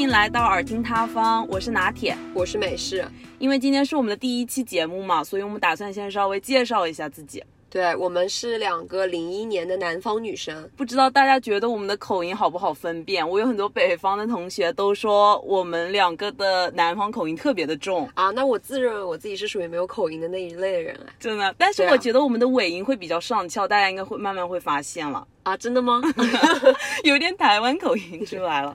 [0.00, 2.16] 迎来到耳听他方，我是拿铁。
[2.32, 3.04] 我是美式，
[3.38, 7.42] 因为今天是我们的第一期节目嘛，所以我们打算先稍微介绍一下自己。
[7.70, 13.28] 对我们是两个零一年的南方女生，不知道大家觉得我们的口音好不好分辨？
[13.28, 18.30] 我有很多北方的同学都说我们两个的南方口音特别的重，啊。
[18.30, 21.12] 那我自认为我自己是属于没有口音的那一类的人哎。
[21.20, 21.54] 真的。
[21.58, 26.00] 但是我觉得我们的尾音会比较上翘，大家应该会慢慢会发现了，啊，真的吗？
[27.04, 28.74] 有点台湾口音出来了。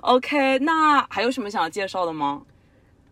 [0.00, 2.40] OK，那还有什么想要介绍的吗？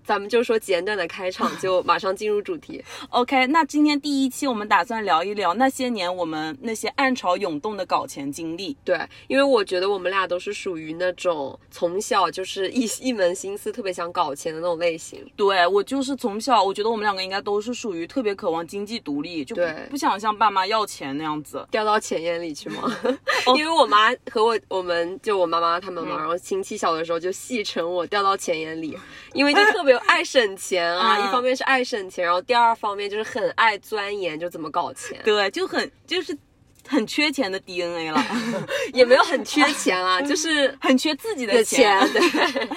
[0.04, 2.82] 咱们就说简短的开场， 就马上进入主题。
[3.10, 8.76] OK，那今天第一期我们打算聊一聊那些年我们那些暗潮涌动的搞钱经历。
[8.84, 15.24] 对，因为我觉得我们俩都是属于那种从小就是一 一门心思特别想搞钱的那种类型。
[15.36, 21.66] 对我就是从小，我觉得我们两个应该都是属于特别渴望经济独立，就不不想向爸妈要钱那样子。
[21.70, 22.82] 掉到钱眼里去吗？
[23.56, 28.96] 因为我妈和我，我们就我妈妈他们嘛，然后亲戚小的时候就戏称我掉到钱眼里，
[29.32, 31.18] 因为就特别爱省钱啊。
[31.18, 36.36] 嗯一方面是爱省钱，然后第二方面就是很爱钻研，就怎么搞钱，对，就很就是
[36.86, 38.22] 很缺钱的 DNA 了，
[38.92, 42.00] 也没有很缺钱啊，就是 很缺自己的的钱。
[42.12, 42.68] 对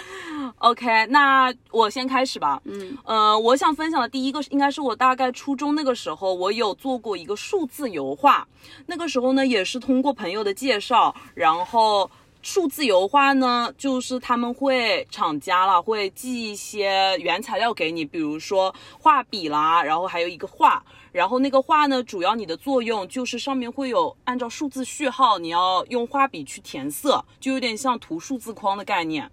[0.59, 2.61] ，OK，那我先开始吧。
[2.65, 8.47] 嗯，呃，我想分享的第一个是应该是我大概初中那个时候，我有做过一个数字油画。
[8.85, 12.09] 那个时候呢，也是通过朋友的介绍，然后
[12.45, 20.85] 数字油画呢，就是他们会厂家了，会寄一些原材料给你，比如说画笔啦，然后还有一个画。
[21.11, 29.31] 然后那个画呢，主要你的作用就是上面会有按照数字序号，你要用画笔去填色，就有点像涂数字框的概念。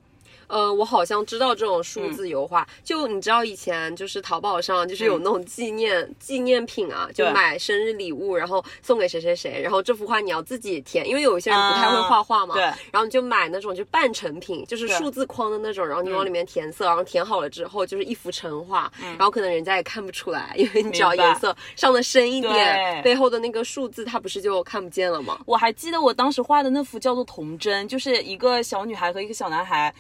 [0.53, 25.41] 呃，我好像知道这种数字油画，就你知道以前就是淘宝上就是有那种纪念、纪念品啊，就买生日礼物，然后送给谁谁谁，然后这幅画你要自己填，因为有一些人不太会画画嘛，对然后你就买那种就半成品，就是数字框的那种，然后你往里面填色，然后填好了之后就是一幅成画，然后可能人家也看不出来，因为你只要颜色上的深一点，对背后的那个数字它不是就看不见了吗？
[25.47, 29.95] 我还记得我当时画的那幅叫做童真，就是一个小女孩和一个小男孩。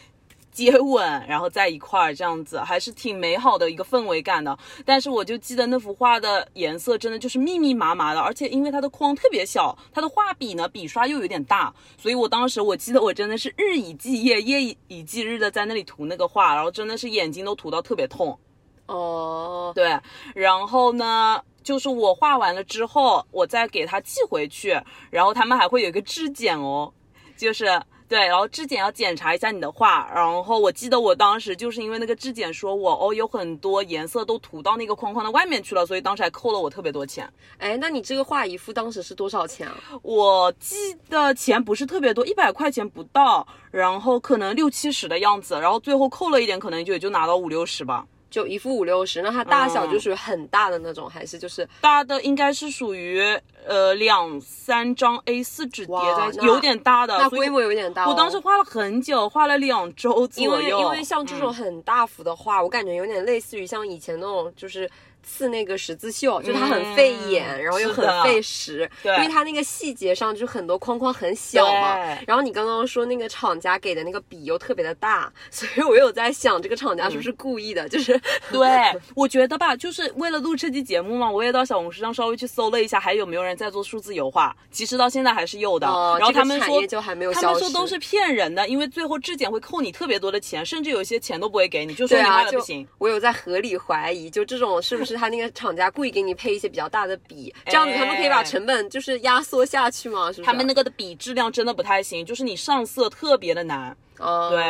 [0.52, 4.56] 接吻，然后在一块儿这样子，还是挺美好的一个氛围感的。
[4.84, 18.38] 但是我就记得那幅画的颜色真的就是密密麻麻的，而且因为它的框特别小，它的画笔呢笔刷又有点大，所以我当时我记得我真的是日以继夜、夜以继日的在那里涂那个画，然后真的是眼睛都涂到特别痛。
[18.86, 19.98] 哦，对，
[20.34, 24.78] 然后呢，就是我画完了之后，我再给他寄回去，
[25.10, 26.92] 然后他们还会有一个质检哦，
[27.38, 27.80] 就是。
[28.12, 37.26] 对，然后质检要检查一下你的画，然后我记得我当时就是因为那个质检说我哦有很多颜色都涂到那个框框的外面去了，所以当时还扣了我特别多钱。
[37.56, 39.74] 哎，那你这个画一幅当时是多少钱啊？
[40.02, 40.76] 我记
[41.08, 48.06] 得钱不是特别多，一百块钱不到，然后可能六七十的样子，然后最后扣了一点，可能就也就拿到五六十吧。
[48.32, 53.22] 就一副五六十，那它大小嗯就属于很大的那种，还是就是大的应该是属于
[53.66, 58.10] 呃两三张 A4 纸叠在一起，有点大的，那规模有点大、哦。
[58.10, 60.78] 我当时画了很久，画了两周左因右。
[60.78, 64.90] 为因为像这种嗯很大幅的画，我感觉有点类似于像以前那种就是。
[65.22, 72.24] 刺那个十字绣，就它很费眼，嗯然后又很费时，对因为它那个细节上就很多框框很小嘛对。
[72.26, 78.68] 然后你刚刚说那个厂家给的那个笔又特别的大，所以我有在想这个厂家是不是故意的，就是对，
[79.14, 84.54] 我觉得吧，就是为了录这期节目嘛，我也到小红书上稍微去搜了一下，还有没有人在做数字油画。
[84.70, 85.86] 其实到现在还是有的。
[85.86, 87.42] 哦然后他们说产业就还没有他。
[87.42, 92.86] 们说都是骗人的，因为最后质检会扣你特别多的钱，甚至有些钱都不会给你，就说你对啊，就画的不行。
[92.98, 100.32] 我有在合理怀疑，就这种是不是他那个厂家故意给你配一些比较大的笔，这样子他们可以把成本就是压缩下去嘛？
[100.32, 100.46] 是不是？
[100.46, 103.96] 他们那个的笔质量真的不太行，就是你上色特别的难。
[104.18, 104.62] 哦，对，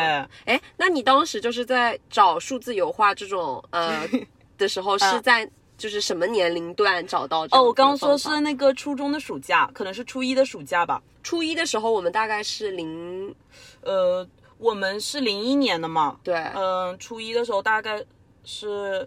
[0.47, 4.02] 哎，那你当时就是在找数字油画这种呃
[4.56, 11.02] 的时候，是嗯在就是什么年龄段找到哦，我刚刚说是那个初中的暑假，可能是初一的暑假吧。
[11.22, 13.34] 初一的时候，我们大概是零
[13.82, 14.26] 呃，
[14.58, 18.02] 我们是零一年的嘛，对嗯、初一的时候大概
[18.44, 19.06] 是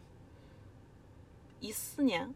[1.59, 2.33] 一四年，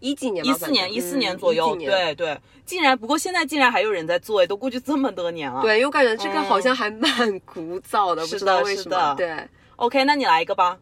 [0.00, 2.40] 一几年吧，一四年，一四年嗯左右，14年对对。
[2.64, 5.60] 竟然，不过现在竟然还有人在做，哎，都过去这么多年了。
[5.60, 9.14] 对，因为我感觉这个嗯好像还蛮古早的，不知道为什么。
[9.16, 9.46] 对。
[9.76, 10.78] ，OK，那你来一个吧。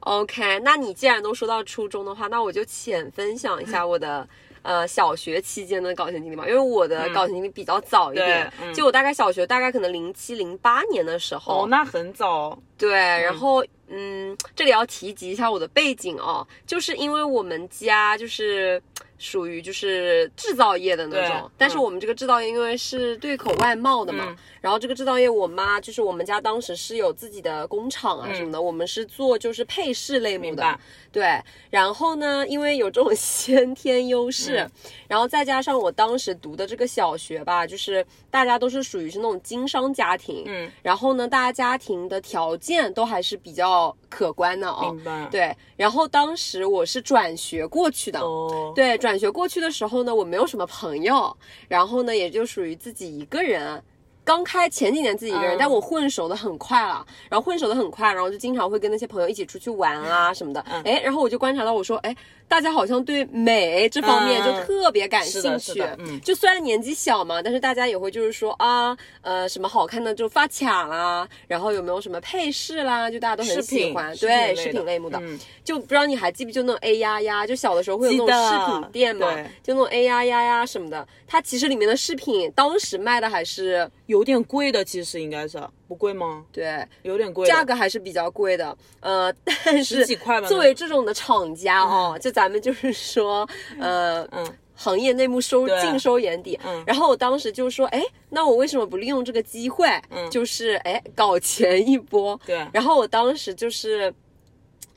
[0.00, 4.26] OK，那你既然都说到初中的话，那我就浅分享一下我的、
[4.68, 12.56] 呃小学期间的搞钱经历吧，因为我的搞钱经历比较早一点，嗯就我大概小学大概可能零七零八年的时候，哦，那很早。
[12.76, 18.80] 对，然后嗯，这里要提及一下我的背景哦，就是因为我们家就是
[19.18, 21.82] 属于就是制造业的那种，但是嗯。
[21.82, 24.36] 我们这个制造业因为是对口外贸的嘛，嗯。
[24.60, 30.78] 然后这个制造业我妈就是我们家当时是有自己的工厂啊什么的，我们是做就是配饰类目的
[31.12, 34.70] 对，然后呢，因为有这种先天优势，嗯。
[35.08, 44.92] 然后再加上我当时读的这个小学吧，就是大家都是属于是那种经商家庭，嗯，然后呢，大家家庭的条件都还是比较可观的哦。
[44.92, 45.28] 明白。
[45.30, 48.20] 对，然后当时我是转学过去的。
[48.20, 51.34] 哦，对，转转学过去的时候呢，我没有什么朋友，
[51.66, 53.82] 然后呢，也就属于自己一个人。
[54.28, 60.62] 刚开前几年自己一个人，嗯但我混熟的很快了，然后混熟的很快，然后就经常会跟那些朋友一起出去玩啊什么的。
[60.70, 62.14] 嗯哎、然后我就观察到，我说，哎，
[62.46, 65.82] 大家好像对美这方面就嗯特别感兴趣。
[66.22, 74.14] 就虽然年纪小嘛，但是大家也会就是说啊，呃，什么好看的就发卡啦，然后有没有什么配饰啦，就大家都很喜欢。
[74.18, 75.18] 对，饰品类目的。
[75.22, 79.30] 嗯就不知道你还记不记得那种 A 呀呀，就小的时候会有那种饰品店嘛，
[79.62, 81.06] 就那种 A 呀呀呀什么的。
[81.26, 86.44] 它其实里面的饰品当时卖的还是有点贵的，其实应该是不贵吗？
[86.52, 86.84] 对。
[87.02, 89.32] 有点贵，价格还是比较贵的，呃，
[89.64, 90.48] 但是十几块吧。
[90.48, 93.48] 作为这种的厂家哦，就咱们就是说，
[93.80, 94.22] 呃。
[94.32, 94.46] 嗯。
[94.80, 95.76] 行业内幕收对。
[95.82, 96.84] 尽收眼底，嗯。
[96.86, 98.00] 然后我当时就说，哎，
[98.30, 100.30] 那我为什么不利用这个机会，嗯。
[100.30, 102.40] 就是哎搞钱一波？
[102.46, 102.64] 对。
[102.72, 104.14] 然后我当时就是，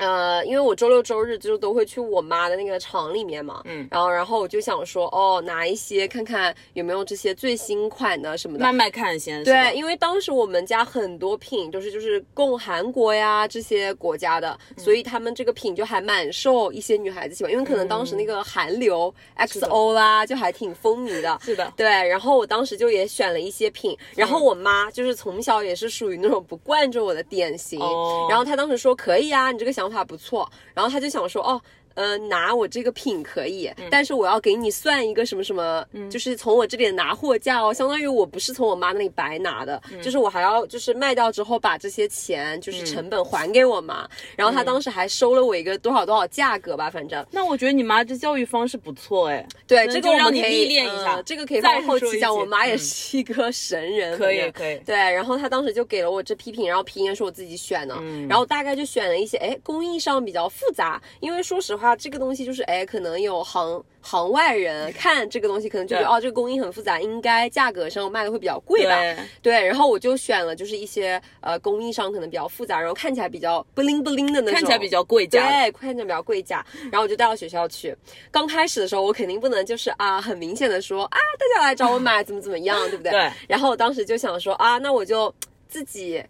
[0.01, 8.63] 呃，因为我周六周日就都会去我妈的那个厂里面嘛，嗯然后然后我就想说，哦，拿一些看看有没有这些最新款的什么的。
[8.63, 9.43] 慢慢看先。
[9.43, 21.39] 对，因为当时我们家很多品都是就是供韩国呀这些国家的，嗯所以他们这个品就还蛮受一些女孩子喜欢，因为可能当时那个韩流 XO 啦就还挺风靡的。
[21.43, 31.61] 是的，对，然后我当时就也选了一些品，然后我妈就是从小也是属于那种不惯着我的典型，哦然后她当时说可以啊，你这个想还不错，然后他就想说哦。
[31.95, 33.87] 呃，拿我这个品可以，嗯。
[33.89, 40.01] 但是我要给你算一个什么什么，就是从我这里拿货价哦，相当于我不是从我妈那里白拿的，嗯。
[40.01, 47.25] 就是我还要就是卖掉之后把这些钱就是成本还给我妈，然嗯后她当时还收了我一个多少多少价格吧，反正。
[47.31, 49.45] 那我觉得你妈这教育方式不错哎。
[49.67, 52.35] 对这个我们就让你可以历练一下呃这个可以再放后期讲。
[52.35, 54.77] 我妈也嗯是一个神人，可以可以。
[54.85, 58.27] 对，然后他当时就给了我这批品，然后皮也是我自己选的，嗯。
[58.27, 75.47] 然后大概就选了一些，哎，工艺上比较复杂，因为说实话，这个东西就是，哎，可能有行行外人看这个东西，可能就觉得哦，这个工艺很复杂，应该价格上卖的会比较贵吧，对，对，然后我就选了就是一些呃工艺上可能比较复杂，然后看起来比较不灵不灵的那种，看起来比较贵价。
[75.47, 77.95] 对，看起来比较贵价，然后我就带到学校去。
[78.31, 83.11] 刚开始的时候，我肯定不能就是啊，很明显的说啊，大家来找我买，怎么怎么样，对不对？
[83.11, 83.31] 对。
[83.47, 85.33] 然后我当时就想说啊，那我就
[85.67, 86.23] 自己。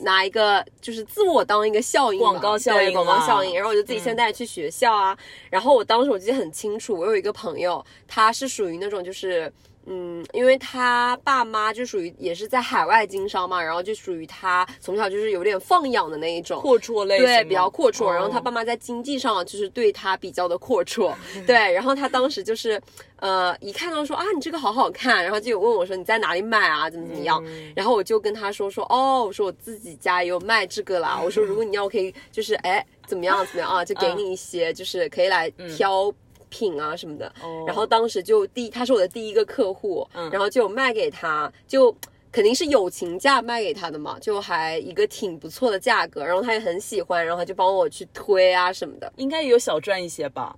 [0.00, 5.16] 拿一个就是自我当一个效应吧，广告效应对广告啊效应，然后我就自己先带去学校啊。
[5.50, 9.52] 然后我当时我记得很清楚，我有一个朋友，他是属于那种就是。
[9.86, 18.08] 嗯，因为他爸妈就属于也是在海外经商嘛，然后就属于他从小就是有点放养的那一种，阔绰类型对，比较阔绰。
[18.08, 21.14] 哦然后他爸妈在经济上就是对他比较的阔绰，
[21.46, 21.54] 对。
[21.72, 22.80] 然后他当时就是，
[23.20, 27.42] 呃，一看到说啊，你这个好好看，然后就有问我说你在哪里买啊，怎么怎么样。
[27.46, 31.20] 嗯然后我就跟他说说，哦，我说我自己家也有卖这个啦。
[31.22, 36.12] 我说如果你要，我可以就是哎怎么样怎么样啊，就给你一些，就是可以来挑。
[36.56, 37.64] 品啊什么的，哦。
[37.66, 40.30] 然后当时就第他是我的第一个客户，嗯。
[40.30, 41.94] 然后就有卖给他，就
[42.32, 50.56] 肯定是友情价卖给他的嘛，就还一个挺不错的价格，然后他也很喜欢，然后他就帮我去推啊什么的，应该也有小赚一些吧。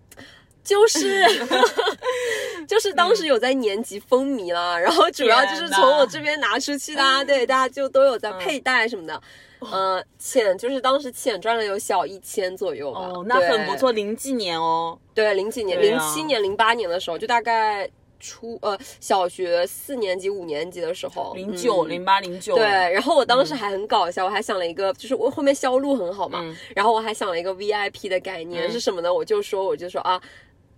[0.62, 1.24] 就是
[2.68, 9.20] 就是当时有在年级风靡啦，然后主要就是从我这边拿出去的、啊，对，大家就都有在佩戴什么的。
[9.60, 14.98] 呃，浅就是当时浅赚了有小一千左右吧，哦，那很不错，零几年哦。
[15.14, 17.88] 对，零几年、零七年、零八年的时候，就大概
[18.20, 29.12] 初呃小学四年级、五年级的时候，零九、嗯零八、零九，对，然后我当时还很搞笑，我还想了一个，就是我后面销路很好嘛，嗯然后我还想了一个 VIP 的概念、嗯是什么呢？
[29.12, 30.20] 我就说，我就说啊。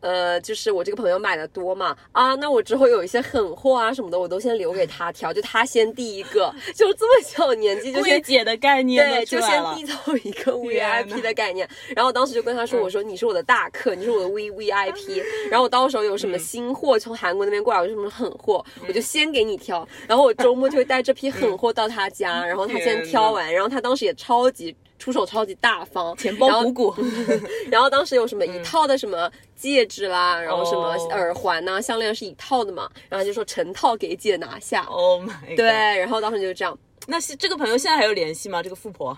[0.01, 9.87] 呃，就是我这个朋友买的多嘛，啊，那我之后有一些狠货啊什么的，我都先留给他挑，就他先第一个，就这么小年纪就柜先姐的概念对，就先缔。
[9.91, 11.69] 造一个 VIP 的概念。
[11.97, 15.21] 然后我当时就跟他说：“我说你是我的大客，你是我的 V VIP。
[15.51, 19.87] 然后我到时候有什么新货从韩国那边过来，有什么狠货，我就先给你挑。
[20.07, 26.95] 然后我周末就会带这批狠货到他家，然后他先挑完，然后他当时也超级。”出手超级大方， 钱包鼓鼓，
[27.73, 34.85] 然后当时有什么一套的什么戒指啦，然后什么哦耳环呐、项链是一套的嘛，然后就说成套给姐拿下。
[34.93, 35.57] Oh my god！
[35.57, 35.67] 对，
[35.99, 38.63] 然后当时就这样，那是这个朋友现在还有联系吗？
[38.63, 39.17] 这个富婆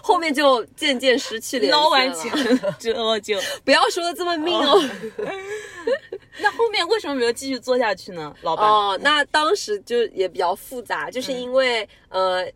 [0.00, 1.82] 后面就渐渐失去联系了。
[1.82, 2.30] 捞完钱
[2.78, 4.80] 之后就，不要说的这么命哦。
[6.40, 8.32] 那后面为什么没有继续做下去呢？
[8.42, 12.46] 老板，哦，那当时就也比较复杂，就是因为、呃。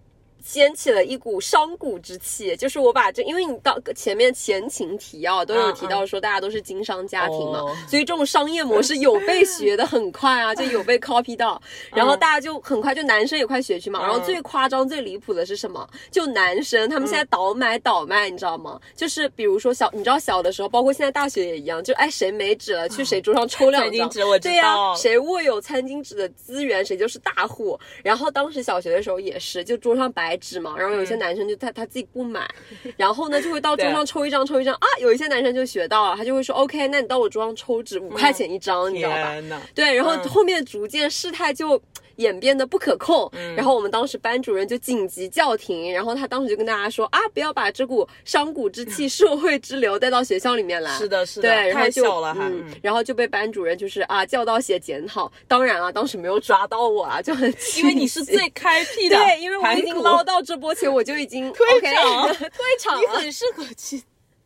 [0.45, 11.61] 掀起了一股商贾之气，就是我把这，因为你到前面前情提要都有提到说，大家都是经商家庭嘛，哦所以这种商业模式有被学的很快啊， 就有被 copy 到，
[11.95, 15.89] 然后大家就很快就男生也快学去嘛，然后最夸张最离谱的是什么？
[16.11, 18.81] 就男生他们现在倒买倒卖，你知道吗？
[18.97, 27.79] 就是比如说小，你知道小的时候，包括现在大学也一样，就哎谁没纸了，去谁桌上抽两 餐张巾纸我知对呀、道谁握有餐巾纸的资源，谁就是大户。
[28.03, 32.49] 然后当时小学的时候也是，就桌上白纸嘛，然后有一些男生就他他自己不买，
[32.97, 39.35] 然后呢就会到桌上抽一张抽一张啊，有一些男生就学到了，他就会说 OK，那你到我桌上抽纸五块钱一张，你知道吧？
[39.75, 40.29] 对，然后嗯。
[40.33, 41.81] 后面逐渐事态就
[42.17, 50.97] 演变的不可控，嗯然后我们当时班主任就紧急叫停，然后他当时就跟大家说啊，不要把这股商贾之气、社会之流带到学校里面来。
[50.99, 55.31] 是的，是的，对，然后太就小了还，嗯嗯，然后就被班主任就是啊叫到写检讨。
[55.49, 63.01] 当然了，当时没有抓到我啊，就很因为你是最开辟的， 对，因为我已经捞到，这波钱，我就已经退场退场了。
[63.01, 64.03] 你很适合去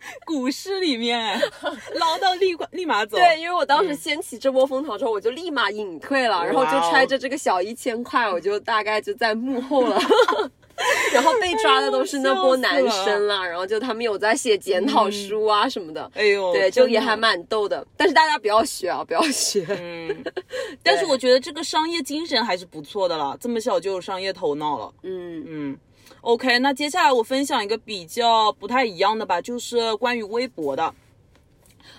[0.27, 1.41] 股市里面， 哎
[1.95, 9.99] 捞到立立马走，对，因为我当时掀起这波风潮之后，我就立马隐退了，然后就揣着这个小一千块，我就大概就在幕后了。
[11.11, 17.85] 然后被抓的都是那波男生啦，然后就他们有在写检讨书啊什么的，哎呦，对，就也还蛮逗的。
[17.97, 19.65] 但是大家不要学啊，不要学。
[19.71, 20.25] 嗯，
[20.83, 24.93] 但是我觉得这个商业精神还是不错的了，这么小就有商业头脑了。
[25.03, 25.45] 嗯。
[25.47, 25.79] 嗯
[26.27, 30.93] ，OK，那接下来我分享一个比较不太一样的吧，就是关于微博的。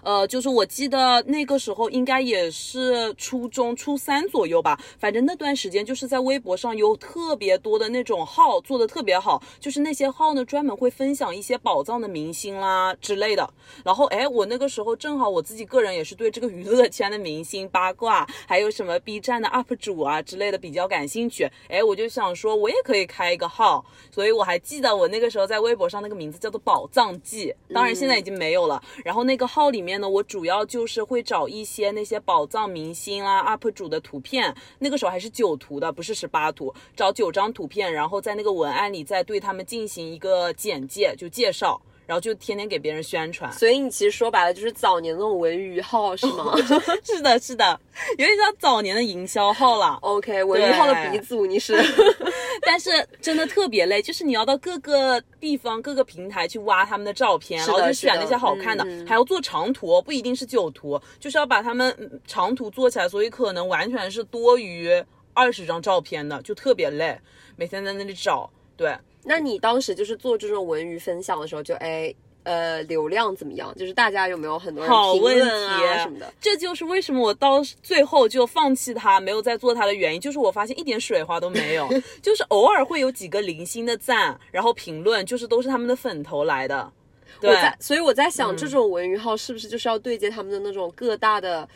[0.07, 13.53] 呃，就是我记得那个时候应该也是初中初三左右吧，反正那段时间就是在微博上有特别多的那种号做的特别好，就是那些号呢专门会分享一些宝藏的明星啦之类的。
[13.83, 21.51] 然后哎，我那个时候正好我自己个人也是对这个娱乐圈的明星八卦，还有什么 B 站的 UP 主啊之类的比较感兴趣。
[21.67, 28.81] 哎，我就想说我也可以开一个号，所以我还记得我那个时候在微博上那个名字叫做宝藏记，当然现在已经没有了。
[29.03, 41.81] 然后那个号里面呢，我主要就是会找一些那些宝藏明星啦、UP 主的图片，那个时候还是九图的，不是十八图，找九张图片，然后在那个文案里再对他们进行一个简介，就介绍。
[42.07, 46.55] 然后就天天给别人宣传，所以你其实说白了就是早年那种文娱号是吗
[47.03, 47.79] 是的，是的，
[48.11, 49.99] 有点像早年的营销号了。
[50.01, 51.75] ？OK，文娱号的鼻祖你是。
[52.61, 52.89] 但是
[53.21, 64.89] 真的特别累，就是你要到各个地方、各个平台去挖他们的照片，然后就选那些好看的，还要做长图哦，不一定是九图，就是要把他们嗯长图做起来，所以可能完全是多于
[65.33, 67.19] 二十张照片的，就特别累，
[67.57, 68.49] 每天在那里找。
[68.75, 68.95] 对，
[69.27, 73.75] 那你当时就是做这种文娱分享的时候，就哎呃流量怎么样？
[73.75, 76.33] 就是大家有没有很多人评好问论啊题什么的？
[76.39, 81.87] 这就是为什么我到最后就放弃它，没有再做它的原因，就是我发现一点水花都没有，
[82.23, 86.89] 就是偶尔会有几个零星的赞，然后评论，就是都是他们的粉头来的。
[87.41, 91.67] 对我，在，所以我在想，嗯这种文娱号是不是就是要对接他们的那种各大的。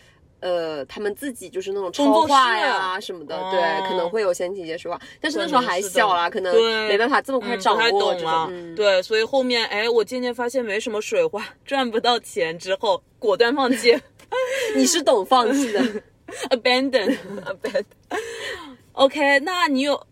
[0.42, 5.00] 呃，他们自己就是那种超话室呀什么的，哦对，可能会有先提接触啊。
[5.22, 8.48] 但是那时候还小啦，可能对没办法这么快掌握懂了，这种。
[8.50, 13.98] 嗯，对，所以后面哎，我渐渐发现没什么水花，赚不到钱之后，果断放弃
[14.76, 15.82] 你是懂放弃的。
[16.50, 17.86] abandon，abandon。
[18.94, 20.08] OK，那你有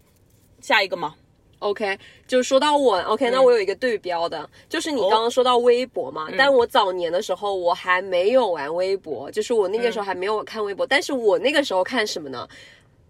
[0.61, 1.15] 下一个吗？
[1.59, 1.97] OK，
[2.27, 5.07] 就说到我，OK，、那嗯我有一个对标的，就是你哦。
[5.09, 6.13] 刚刚说到微博嗯。
[6.13, 12.47] 嘛，但我早年的时候我还没有玩微博，就是我那个时候还没有看微博，但是我那个时候看什么呢？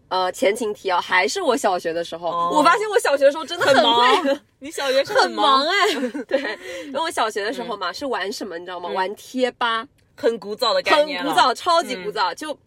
[0.07, 5.59] 呃，前情提要，还是我小学的时候，我发现我小学的时候真的很会忙， 你小学是很忙？
[5.59, 6.39] 忙，哎， 对，
[6.87, 8.89] 因为我小学的时候嘛、是玩什么，你知道吗？
[8.89, 9.87] 玩贴吧，
[10.17, 12.57] 很古早的概很念了古早，超级古早，就。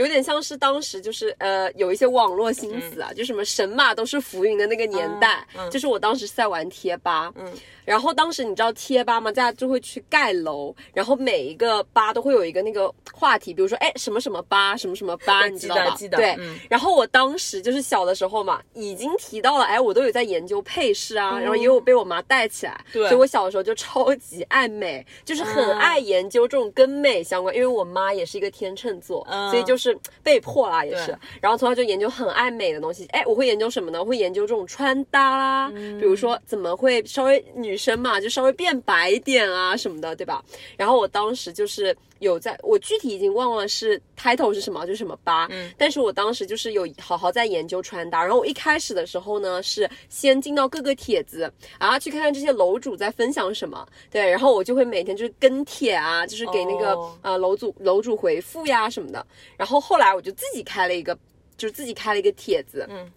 [0.00, 5.70] 有点像是当时就是呃有一些网络新词啊，就什么神马都是浮云的那个年代，嗯嗯。
[5.70, 7.52] 就是我当时是在玩贴吧，嗯
[7.90, 9.32] 然后当时你知道贴吧吗？
[9.32, 15.90] 大家就会去盖楼，然后每一个吧都会有一个那个话题，比如说哎什么什么吧，什么什么吧， 你知道吧？
[15.96, 16.36] 记得对。
[16.38, 31.16] 嗯然后我当时就是小的时候嘛，已经提到了，哎，我都有在研究配饰啊，然后也有被我妈带起来，嗯对所以我小的时候就超级爱美，就是很嗯爱研究这种跟美相关，因为我妈也是一个天秤座，嗯所以就是被迫啦，也是。
[31.40, 33.98] 然后从小就研究很爱美的东西，哎，我会研究什么呢？
[33.98, 40.44] 我会研究这种穿搭啦，嗯比如说怎么会稍微女生嘛，就稍微变白一点啊什么的，对吧？
[40.76, 45.48] 然后我当时就是有在，我具体已经忘了是 title 是什么，就是什么吧。
[45.50, 48.22] 嗯，但是我当时就是有好好在研究穿搭。
[48.22, 53.88] 然后我一开始的时候呢，是先进到各个帖子，然后去看看这些楼主在分享什么。
[54.10, 59.26] 对，然后我就会每天就是跟帖啊，就是给那个呃楼主楼主回复呀什么的。
[59.56, 61.18] 然后后来我就自己开了一个，
[61.56, 62.86] 就是自己开了一个帖子。
[62.90, 63.10] 嗯。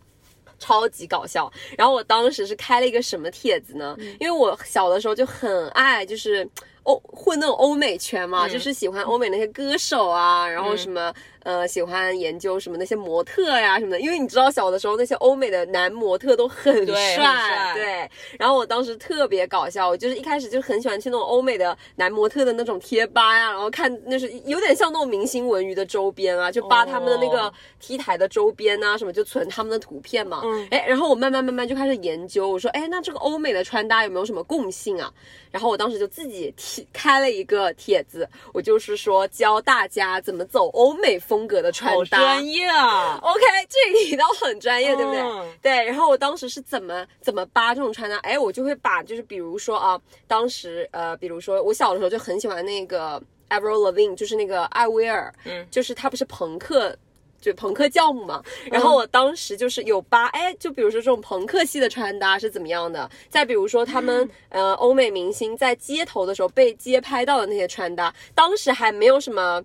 [0.64, 3.96] 超级搞笑，然后我当时是开了一个什么帖子呢？
[4.20, 6.48] 因为我小的时候就很爱，就是
[6.84, 11.14] 欧混那种欧美圈嘛，就是喜欢欧美那些歌手啊，然后什么。
[11.44, 18.10] 呃，喜欢研究什么那些模特呀什么的，因为你知道小的时候那些欧美的男模特都很帅，对。
[18.40, 30.42] 然后我当时特别搞笑，我就是一开始就很喜欢去那种欧美的男模特的那种贴吧呀，然后看那是有点像那种明星文娱的周边啊，就扒他们的那个 T 台的周边啊什么，就存他们的图片嘛。
[30.46, 30.66] 嗯。
[30.72, 35.12] 哎，然后我慢慢慢慢就开始研究，我说，哎，那这个欧美的穿搭有没有什么共性啊？
[35.52, 41.33] 然后我当时就自己提开了一个帖子，我就是说教大家怎么走欧美风。
[41.34, 43.18] 风格的穿搭，专业啊。
[43.24, 45.22] OK，这一题都很专业，对不对？
[45.64, 45.84] 对。
[45.84, 48.16] 然后我当时是怎么怎么扒这种穿搭？
[48.18, 56.96] 哎，我就会把，就是比如说啊，当时呃，比如说我小的时候就很喜欢那个 Avril Lavigne，就是那个艾薇儿，嗯，就是她不是朋克，
[57.42, 58.44] 就朋克教母嘛。
[58.66, 63.10] 然后我当时就是有扒，哎，就比如说这种朋克系的穿搭是怎么样的？
[63.28, 69.64] 再比如说他们呃欧美明星在街头的时候被街拍到的那些穿搭，当时还没有什么。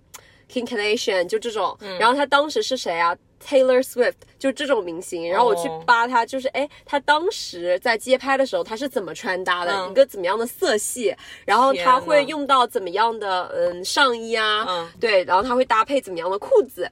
[0.51, 3.15] Kim Kardashian 就这种，然后他当时是谁啊
[3.45, 11.15] ？Taylor Swift 就这种明星，然后我去扒他，就是哎，他当时在街拍的时候他是怎么穿搭的，一个怎么样的色系，
[11.45, 16.91] 然后他会用到怎么样的嗯上衣啊，对，然后他会搭配怎么样的裤子，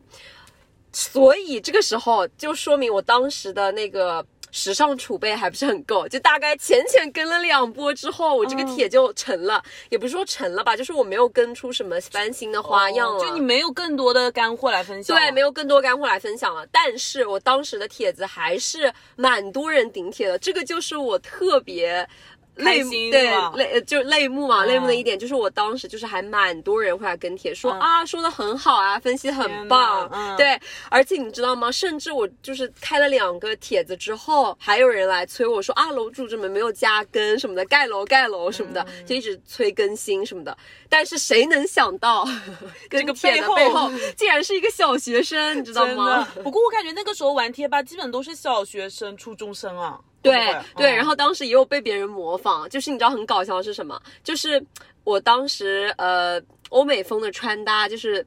[0.92, 4.26] 所以这个时候就说明我当时的那个。
[4.58, 16.66] 时尚储备还不是很够，就大概浅浅跟了两波之后，我这个帖就沉了，也不是说沉了吧，就是我没有跟出什么翻新的花样了，就你没有更多的干货来分享，对，没有更多干货来分享了。
[16.72, 22.10] 但是我当时的帖子还是蛮多人顶帖的，这个就是我特别。
[22.58, 30.60] 泪对泪就泪目嘛，泪目的一点就是我当时就是还蛮多人会来跟帖说啊，说的很好啊，分析很棒，对，
[30.90, 31.72] 而且你知道吗？
[31.72, 40.58] 甚至我就是开了两个帖子之后，还有人来催我说啊，楼主怎么没有加更什么的，盖楼盖楼什么的，就一直催更新什么的。
[40.90, 42.28] 但是谁能想到，
[42.90, 46.28] 这个帖的背后竟然是一个小学生，你知道吗？
[46.44, 50.00] 不过我感觉那个时候玩贴吧基本都是小学生、初中生啊。
[50.28, 54.00] 对对，然后当时也有被别人模仿，就是你知道很搞笑是什么？
[54.24, 54.64] 就是
[55.04, 58.26] 我当时呃欧美风的穿搭，就是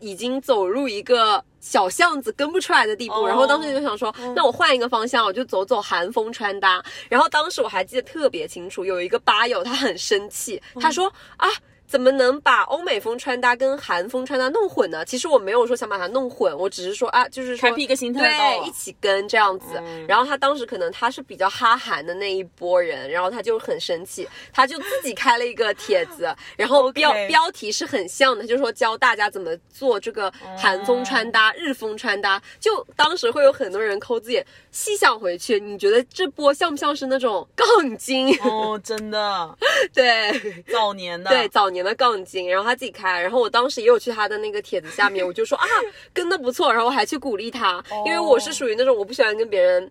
[0.00, 3.26] 已经走入一个小巷子跟不出来的地步。
[3.26, 6.84] 然后当时就想说，那我换一个方向，我就走走韩风穿搭。
[7.08, 11.48] 然后当时我还记得特别清楚，有一个吧友他很生气，他说啊。
[11.86, 15.04] 怎么能把欧美风穿搭跟韩风穿搭弄混呢？
[15.04, 19.82] 其实我没有说想把它弄混，我只是说啊，就是说一个心态，对，一起跟这样子。
[20.08, 32.42] 然后他当时可能他是比较哈韩的那一波人，然后他就很生气，他就自己开了一个帖子， 然后标标题是很像的，就是说教大家怎么做这个韩风穿搭、日风穿搭。
[32.58, 34.44] 就当时会有很多人抠字眼。
[34.70, 38.36] 细想回去，你觉得这波像不像是那种杠精？
[38.42, 39.56] 哦，真的，
[39.94, 42.48] 对，早年的，对，早年的杠精。
[42.48, 45.66] 然后他自己开，然后我当时也有去他的那个帖子下面，我就说啊，
[46.12, 49.90] 跟的不错，然后我还去鼓励他，因为我是属于那种我不喜欢跟别人。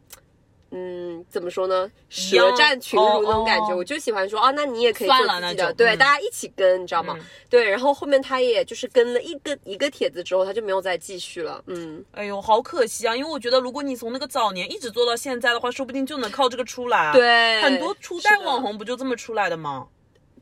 [0.72, 1.90] 嗯，怎么说呢？
[2.10, 7.18] 舌战群儒那种感觉，我就喜欢说啊，那你也可以做自己的，对，大家一起跟，你知道吗？
[7.50, 11.64] 对，然后后面他也就是跟了一个一个帖子之后，他就没有再继续了。
[11.68, 17.14] 嗯，哎呦，好可惜啊，因为我觉得如果你从那个早年一直做到现在的话，说不定就能靠这个出来。
[17.14, 19.88] 对，很多初代网红不就这么出来的吗？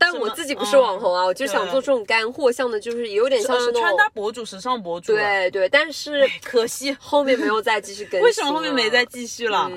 [0.03, 5.13] 但我自己不是网红啊，我就想做这种干货像的，就是有点像是穿搭博主、时尚博主。
[5.13, 8.19] 对对，但是可惜后面没有再继续跟。
[8.23, 9.71] 为什么后面没再继续了？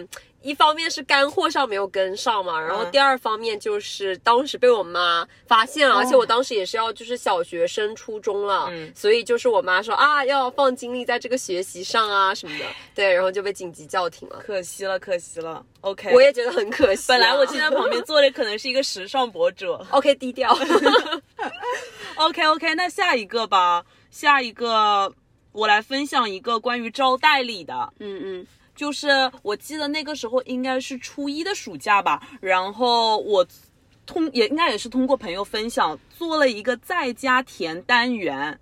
[0.46, 15.64] 一方面是干货上没有跟上嘛，然后第二方面就是当时被我妈发现了，而且我当时也是要就是小学升初中了，所以就是我妈说啊要放精力在这个学习上啊什么的，对，然后就被紧急叫停了，可惜了，可惜了。
[15.80, 17.06] OK，我也觉得很可惜。
[17.08, 20.56] 本来我现在旁边坐的可能是一个时尚博主， OK，低调。
[22.16, 25.12] OK OK，那下一个吧，下一个
[25.52, 28.46] 我来分享一个关于招代理的，嗯嗯。
[28.76, 29.08] 就是
[29.42, 33.44] 我记得那个时候应该是初一的暑假吧，然后我
[34.04, 38.60] 通也应该也是通过朋友分享做了一个在家填单元，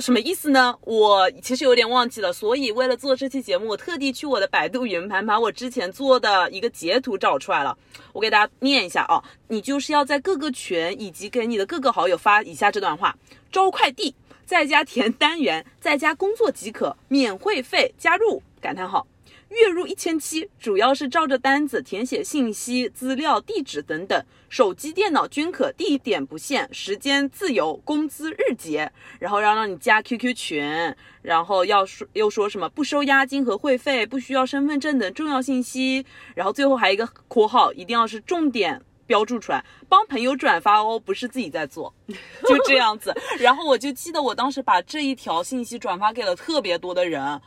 [0.00, 0.76] 什么意思呢？
[0.82, 7.78] 我其实有点忘记了，所以为了做这期节目，我特地去我的百度云盘把我之前做的一个截图找出来了，
[8.12, 9.22] 我给大家念一下啊。
[9.46, 13.16] 你就是要在各个群以及给你的各个好友发以下这段话：
[13.52, 14.14] 招快递，
[14.44, 19.06] 在家填单元，在家工作即可，免会费，加入感叹号。
[19.54, 28.90] 月入一千七，主要是照着单子填写信息、资料、地址等等，手机、电脑均可，地点不限，时间自由，工资日结。
[29.18, 36.04] 然后要让你加 QQ 群，然后要说又说什么不收押金和会费，不需要身份证等重要信息。
[36.34, 41.94] 然后最后还有一个括号，一定要是重点标注出来，帮朋友转发哦，不是自己在做，
[42.46, 43.14] 就这样子。
[43.38, 47.40] 然后我就记得我当时把这一条信息转发给了特别多的人。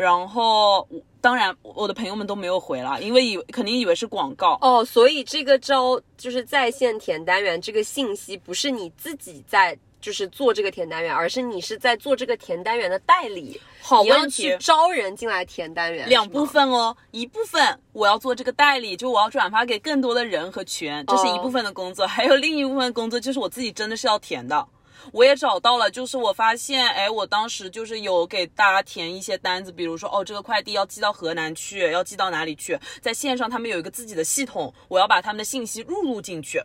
[0.00, 0.88] 然后，
[1.20, 4.82] 当然，我的朋友们都没有回了，因为以肯定以为是广告哦。
[4.82, 13.60] 所以这个招就是在线填单元，这个信息不是你自己在就是做这个填单元，而是你是在做这个填单元的代理。
[13.82, 16.96] 好问题，招人进来填单元，两部分哦。
[17.10, 22.06] 一部分我要做这个代理，就我要转发给更多的人和群，这是一部分的工作。
[22.06, 24.66] 还有另一部分工作就是我自己真的是要填的。
[25.12, 36.62] 我也找到了，就是我发现，哎，我当时就是有给大家填一些单子，比如说，哦，这个快递要寄到河南去，要寄到哪里去，在线上他们有一个自己的系统，我要把他们的信息录入进去。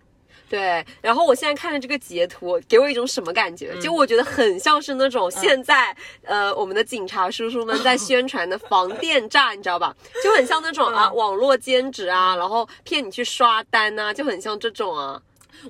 [0.48, 3.76] 对，然后我现在看的这个截图，给我一种什么感觉？
[3.82, 9.96] 就我觉得很像是那种现在，呃，我们的警察叔叔们在宣传的防电诈，你知道吧？
[10.24, 15.20] 就很像那种啊，网络兼职啊，然后骗你去刷单呐，就很像这种啊。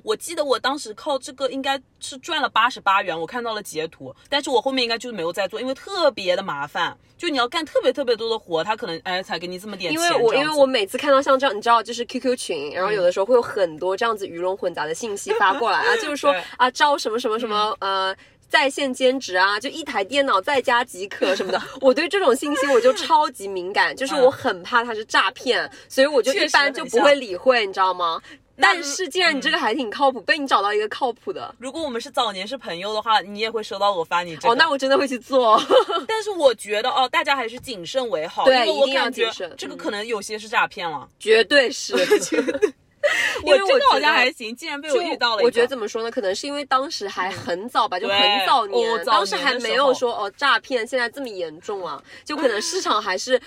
[0.02, 10.00] 我记得我当时靠这个应该是赚了八十八元，我看到了截图，但是我后面应该就是没有再做，因为特别的麻烦，就你要干特别特别多的活，他可能哎才给你这么点钱。
[10.00, 18.14] 因为我因为我每次看到像这样，你知道，就是 QQ 群，然后有的时候会有很多这样子鱼龙混杂的信息发过来啊， 就是说啊招什么什么什么呃
[18.48, 28.22] 在线兼职啊，就一台电脑在家即可什么的，我对这种信息我就超级敏感，就是我很怕它是诈骗，所以我就一般就不会理会，你知道吗？
[28.58, 31.54] 但是，既然你这个还挺靠谱，被你找到一个靠谱的。
[31.58, 34.48] 如果我们是早年是朋友的话，你也会收到我发你这个。
[34.48, 35.60] 哦，那我真的会去做。
[36.08, 38.44] 但是我觉得哦，大家还是谨慎为好。
[38.44, 39.52] 对，一定要谨慎。
[39.58, 41.94] 这个可能有些是诈骗了，绝对是。
[43.44, 45.42] 我这个好像还行，竟然被我遇到了。
[45.42, 46.10] 我觉得怎么说呢？
[46.10, 53.40] 可能是因为当时还很早吧，就很早年，当时还没有说哦诈骗现在这么严重啊，就可能市场还是。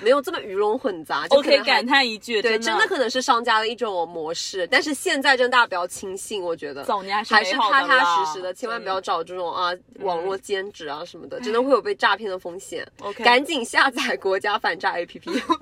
[0.00, 4.66] 没有这么鱼龙混杂，我可以感叹一句，对，真的可能是商家的一种模式。
[4.66, 12.86] 但是现在真的大家不要轻信，我觉得早年还是踏踏实实的，千万不要找这种啊网络兼职啊什么的，真的会有被诈骗的风险。
[13.00, 15.58] OK，赶紧下载国家反诈 APP。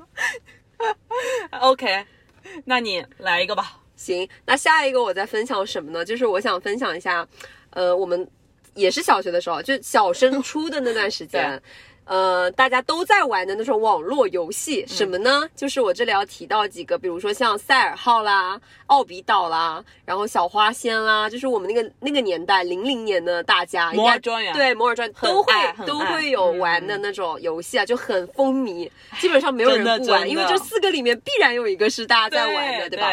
[1.61, 2.05] OK，
[2.65, 3.79] 那你来一个吧。
[3.97, 6.05] 行，那下一个我再分享什么呢？
[6.05, 7.27] 就是我想分享一下，
[7.71, 8.27] 呃，我们
[8.75, 11.61] 也是小学的时候，就小升初的那段时间。
[12.11, 15.49] 呃，大家都在玩的那种网络游戏，什么呢？
[15.55, 24.53] 就是我这里要提到几个，比如说像赛尔号啦、奥比岛啦，然后小花仙啦，就是我们那个那个年代零零年的大家，摩尔庄园。
[24.53, 25.53] 对摩尔庄园都会
[25.87, 33.09] 都会有玩的那种游戏啊，就很风靡，基本上没有人不玩，因为这四个里面必然有一个是大家在玩的，对吧？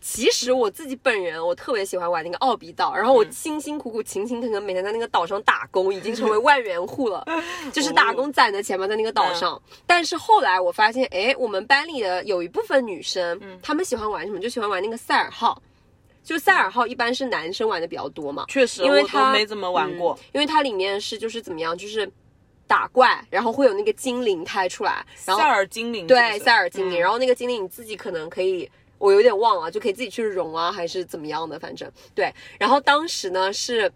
[0.00, 7.24] 其实我自己本人，我特别喜欢玩那个奥比岛，然后我辛辛苦苦、勤勤恳恳，每天在那个岛上打工，已经成为万元户了，
[7.72, 9.60] 就是打工攒的钱嘛，在那个岛上。
[9.86, 14.40] 但是后来我发现，哎，我们班里的有一部分女生，她们喜欢玩什么？
[14.40, 15.62] 就喜欢玩那个赛尔号。
[16.22, 22.08] 就赛尔号一般是男生玩的比较多嘛，确实，因为它没怎么玩过，因为它里面是就是怎么样，就是
[22.66, 28.70] 打怪，然后会有那个精灵开出来，然后赛尔精灵，对，赛尔精灵，然后那个精灵你自己可能可以。
[29.00, 31.58] 我有点忘了，就可以自己去融啊，还是怎么样的？
[31.58, 32.32] 反正对。
[32.58, 33.90] 然后当时呢，是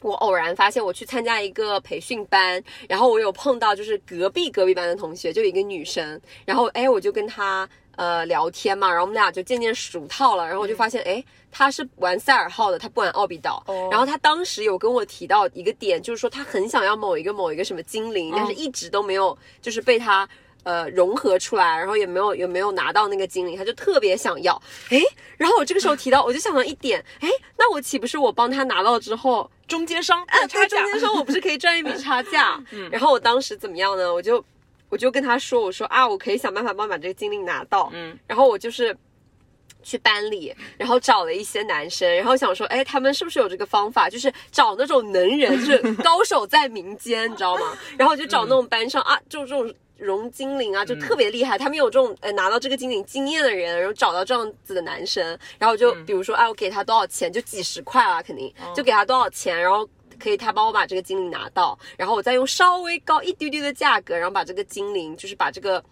[0.00, 6.18] 我偶然发现，我去参加一个培训班，然后我有碰到就是隔壁隔壁班的同学，就一个女生。
[6.46, 10.46] 然后哎，我就跟她呃聊天嘛，然后我们俩就渐渐熟套了。
[10.46, 13.62] 然后我就发现，哎，她是玩赛尔号的，她不玩奥比岛。
[13.90, 20.26] 然后她当时有跟我提到一个点，就是说她很想要某一个某一个什么精灵，但是一直都没有，就是被她。
[20.64, 25.02] 呃，融合出来，然后也没有也没有拿到那个精灵，他就特别想要，哎，
[25.36, 32.62] 然后我这个时候提到，我就想到一点，哎，那我岂不是我帮他拿到之后，中间商，哎，对，中间商我不是可以赚一笔差价？
[32.70, 34.14] 嗯，然后我当时怎么样呢？
[34.14, 34.44] 我就
[34.88, 38.96] 我就跟他说，我说啊，我可以想办法帮把这个精灵拿到，嗯，然后我就是
[39.82, 47.76] 去班里，然后找了一些男生，然后想说，哎，他们是不是有这个方法，就是找那种能人，就是高手在民间，你知道吗？
[47.98, 49.74] 然后就找那种班上啊，就这种。
[50.02, 51.56] 融精灵啊，就特别厉害。
[51.56, 59.88] 他们有这种呃拿到这个精灵经验的人，然后找到这样子的男生，然后就比如说，哎，我给他多少钱，就几十块啊，肯定就给他多少钱，然后
[60.18, 65.82] 可以他帮我把这个精灵拿到，然后我再用稍微高一丢丢的价格，然后把这个精灵，就是把这个。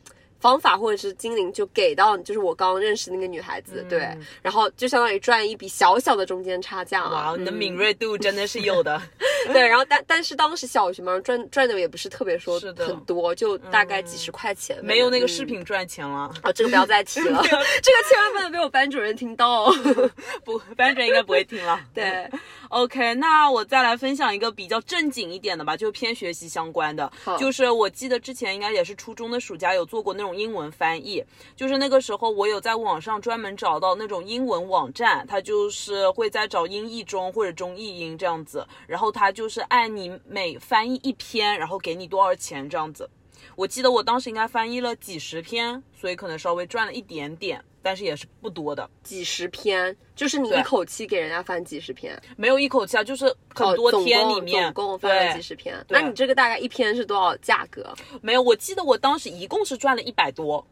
[0.41, 4.09] 方法或者是精灵就给到就是我刚认识那个女孩子，对，
[4.43, 9.01] 然后就相当于赚一笔小小的中间差价哇，你的敏锐度真的是有的。
[9.53, 16.31] 对，然后但但是当时小学嘛，赚赚的也不是特别说很多，就大概几十块钱，没有那个饰品赚钱了。
[16.43, 19.71] 哦，这个不要再 提了，这个千万不能被我班主任听到。
[20.45, 21.81] 不，班主任应该不会听了。
[21.95, 22.29] 对
[22.71, 30.31] ，OK，那我再来分享一个比较正经一点的吧，就偏学习相关的，就是我记得之前应该也是初中的暑假有做过那种。
[30.41, 31.23] 英文翻译，
[31.55, 43.11] 就是那个时候我有在网上专门找到那种英文网站，它就是会在找英译中或者中译英这样子，然后它就是按你每翻译一篇，然后给你多少钱这样子。
[43.57, 48.89] 我记得我当时应该翻译了几十篇，所以可能稍微赚了一点点，但是也是不多的。
[49.03, 52.21] 几十篇，就是你一口气给人家翻几十篇？
[52.37, 55.75] 没有一口气啊，就是很多天里面总共翻了几十篇。
[55.89, 57.95] 那你这个大概一篇是多少价格？
[58.21, 60.67] 没有，我记得我当时一共是赚了一百多。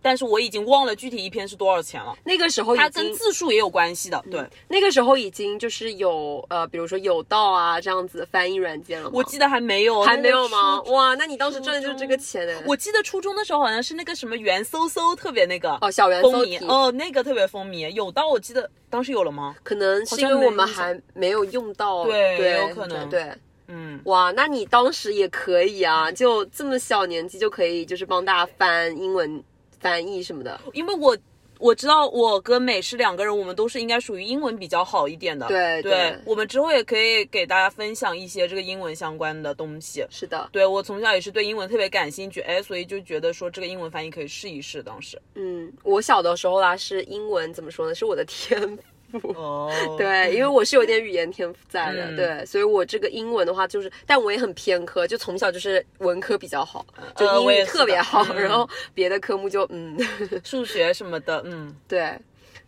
[0.00, 2.14] 但是我已经忘了具体一篇是多少钱了。
[2.24, 4.44] 那个时候它跟字数也有关系的，对。
[4.68, 9.10] 那个时候已经就是有呃，比如说有道啊这样子翻译软件了。
[9.12, 10.80] 我记得还没有，还没有吗？
[10.82, 12.62] 哇，那你当时赚的就是这个钱呢。
[12.66, 17.88] 我记得初中的时候好像是那个什么元搜搜特别那个哦，小元风靡哦，那个特别风靡。
[17.90, 19.56] 有道我记得当时有了吗？
[19.62, 23.32] 可能是因为我们还没有用到，对，有可能，对，
[23.66, 29.42] 嗯，哇，那你当时也可以啊，就这么小年纪就可以就是帮大家翻英文。
[29.80, 31.16] 翻译什么的，因为我
[31.58, 35.48] 我知道我跟美是两个人，我们都是应该属于英文比较好一点的。
[35.48, 40.06] 对对，我们之后也可以给大家分享一些这个英文相关的东西。
[40.08, 44.82] 是的，对我从小也是对英文特别感兴趣，哎，所以就觉得说这个英文翻译可以试一试。
[44.82, 47.94] 当时，嗯，我小的时候啦，是英文怎么说呢？
[47.94, 48.78] 是我的天
[49.12, 49.28] 赋。
[49.32, 56.84] 哦， 对，因为我是有点语言天赋在的，对，所以我这个英文的话就是，但我也很偏科，就从小就是文科比较好，
[57.16, 59.96] 就英语特别好，然后别的科目就嗯，
[60.44, 62.18] 数学什么的，嗯，对。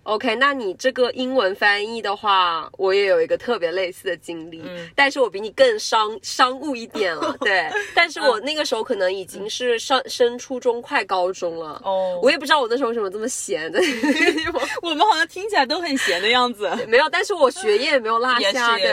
[0.05, 4.63] OK，那你这个英文翻译的话，我也有一个特别类似的经历，
[4.95, 7.69] 但是我比你更商商务一点了，对。
[7.95, 13.79] 但是我那个时候可能已经是上升初中快高中了，哦，我也不知道我那时候为什么这么闲的
[14.83, 18.91] 我们好像听起来都很闲的样子，没有，但是我学业没有落下，对。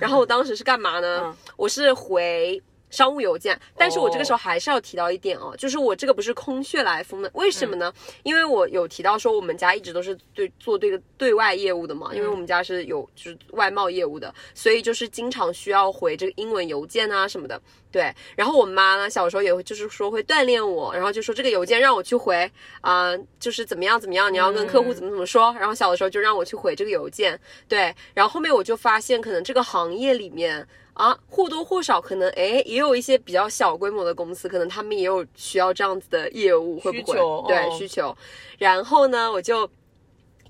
[0.00, 1.36] 然后我当时是干嘛呢？
[1.56, 2.60] 我是回。
[2.90, 7.92] 商务邮件，但是我这个时候还是要提到一点哦，就是我这个不是空穴来风的，为什么呢？
[8.22, 17.60] 因为我有提到说我们家一直都是对做这个对外业务的嘛，因为我们家是有就是外贸业务的，所以就是经常需要回这个英文邮件啊什么的。
[17.90, 27.38] 对，然后我妈呢小时候也会就是说会锻炼我，然后就说这个邮件让我去回啊，就是怎么样怎么样，你要跟客户怎么怎么说，然后小的时候就让我去回这个邮件。
[27.68, 30.66] 对，然后后面我就发现可能这个行业里面。
[30.96, 37.18] 啊，或多或少可能，哎，也有一些比较小规模的公司，可能他们也有需要这样子的业务，会不会？
[37.46, 38.16] 对，需求。
[38.56, 39.68] 然后呢，我就。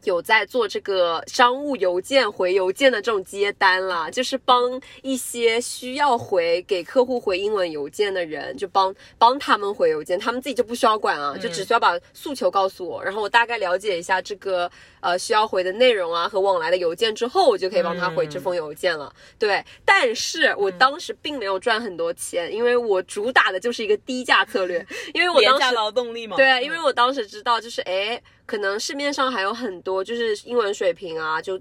[0.07, 19.12] 有在做这个商务邮件回邮件的这种接单啦，就是帮一些需要回给客户回英文邮件的人，就帮帮他们回邮件，他们自己就不需要管啊，就只需要把诉求告诉我，然后我大概了解一下这个呃需要回的内容啊和往来的邮件之后，我就可以帮他回这封邮件了。
[19.38, 28.23] 对，但是我当时并没有赚很多钱，因为我主打的就是一个低价策略， 因为我当时劳动力嘛，对，因为我当时知道就是哎。
[28.47, 31.61] 可能市面上还有很多就是英文水平啊，就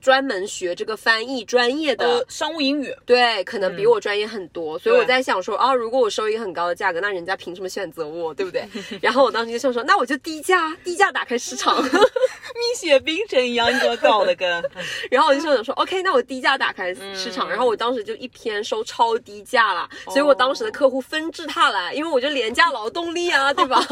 [0.00, 4.78] 专门学这个翻译专业的商务英语，对，可能比我专业很多。
[4.78, 8.68] 所以我在想说，啊，如果我收一个很高的价格，那人家凭什么选择我，对不对？
[9.02, 14.48] 然后我当时就想说，那我就低价，低价打开市场， 蜜雪冰城一样，你给我搞的跟。
[15.10, 23.82] 然后我就想说，OK，那我低价打开市场，然后我当时就一篇收超低价了，所以我当时的客户纷至沓来，因为我就廉价劳动力啊，对吧？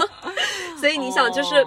[0.78, 1.64] 所以你想就是。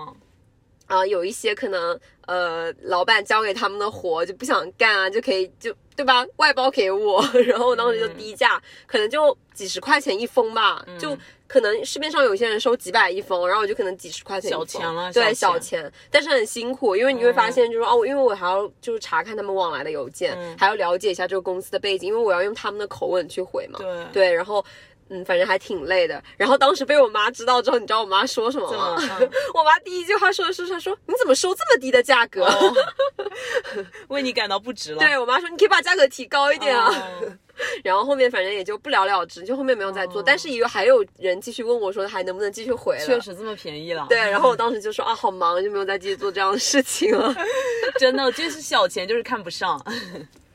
[0.89, 11.15] 啊，有一些可能，呃，老板交给他们的活就不想干啊，就可以就对吧，外包给我， 然后我当时就低价，可能就几十块钱一封吧，就
[11.47, 24.05] 可能市面上有些人收几百一封，然后我就可能几十块钱小钱了，对，小钱，但是很辛苦，因为你会发现就是哦，因为我还要就是查看他们往来的邮件，还要了解一下这个公司的背景，因为我要用他们的口吻去回嘛，对。
[24.13, 24.65] 对，然后。
[25.09, 26.21] 嗯，反正还挺累的。
[26.37, 28.95] 然后当时被我妈知道之后，你知道我妈说什么吗？
[29.53, 32.47] 我妈第一句话说的是：“她说你怎么收这么低的价格？
[34.09, 36.93] 为你感到不值了。”对我妈说：“你可以把价格提高一点啊。
[37.83, 40.23] ”然后后面反正也就不了了之，就后面没有再做。
[40.23, 43.05] 但是也有还有人继续问我说还能不能继续回了。
[43.05, 44.05] 确实这么便宜了。
[44.07, 47.35] 对，然后我当时就说啊，好忙，就没有再继续做这样的事情了。
[47.99, 49.83] 真的，就是小钱就是看不上。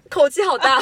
[0.08, 0.80] 口气好大。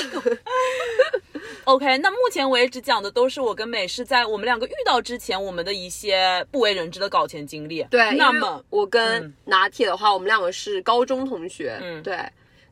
[1.65, 7.85] OK，那目前为止讲的都是我跟美式在我们两个遇到之前，我们的一些不为人知的搞钱经历。
[7.85, 12.19] 对，那么我跟嗯拿铁的话，我们两个是高中同学，嗯对，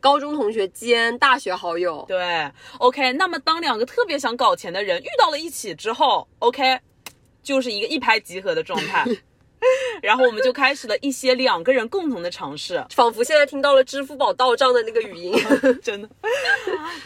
[0.01, 2.05] 高中同学兼大学好友。
[2.09, 6.81] 对，OK，那么当两个特别想搞钱的人遇到了一起之后，OK，
[7.43, 9.07] 就是一个一拍即合的状态。
[10.03, 15.35] 然后我们就开始了一些两个人共同的尝试， 仿佛现在听到了支付宝到账的那个语音。
[15.83, 16.09] 真的。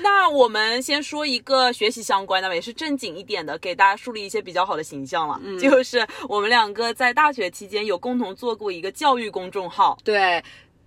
[0.01, 5.41] 那我们先说一个学习相关的吧，也是正经一点的，给大家树立一些比较好的形象了。
[5.61, 10.43] 就是我们两个在大学期间有共同做过一个教育公众号，对。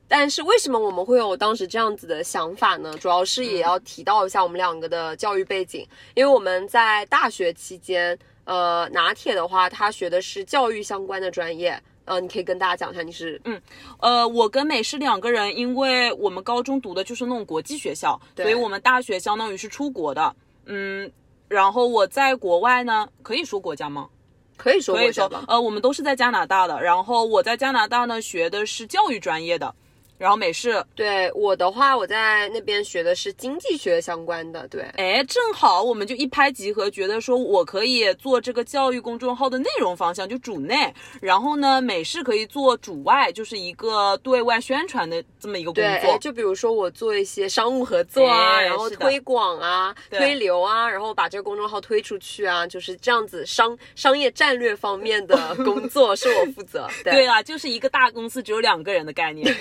[0.09, 2.97] 但是为什么我们会有当时这样子的想法呢？
[2.97, 13.61] 主要是也要提到一下我们两个的教育背景，因为我们在大学期间，呃，拿铁的话，他学的是教育相关的专业，呃，你可以跟大家讲一下你是，嗯，
[13.99, 20.33] 呃，我跟美是两个人，因为我们高中读的就是那种国际学校，对所以我们大学相当于是出国的。
[20.65, 21.11] 嗯，
[21.49, 24.07] 然后我在国外呢，可以说国家吗？
[24.55, 26.81] 可以说可以说国家吧，呃，我们都是在加拿大的。
[26.81, 29.75] 然后我在加拿大呢学的是教育专业的，
[30.17, 46.17] 然后美式，对我的话，我在那边学的是经济学相关的，对，哎，正好我们就一拍即合，觉得说我可以做这个教育公众号的内容方向，就主内，然后呢，美式可以做主外，就是一个对外宣传的这么一个工作。
[46.19, 56.87] 就比如说我做一些商务合作啊，然后推广啊、推流啊，然后把这个公众号推出去啊，就是这样子商商业战略方面的工作是我负责。
[57.03, 59.55] 对， 对啊，就是一个大公司只有两个人的概念。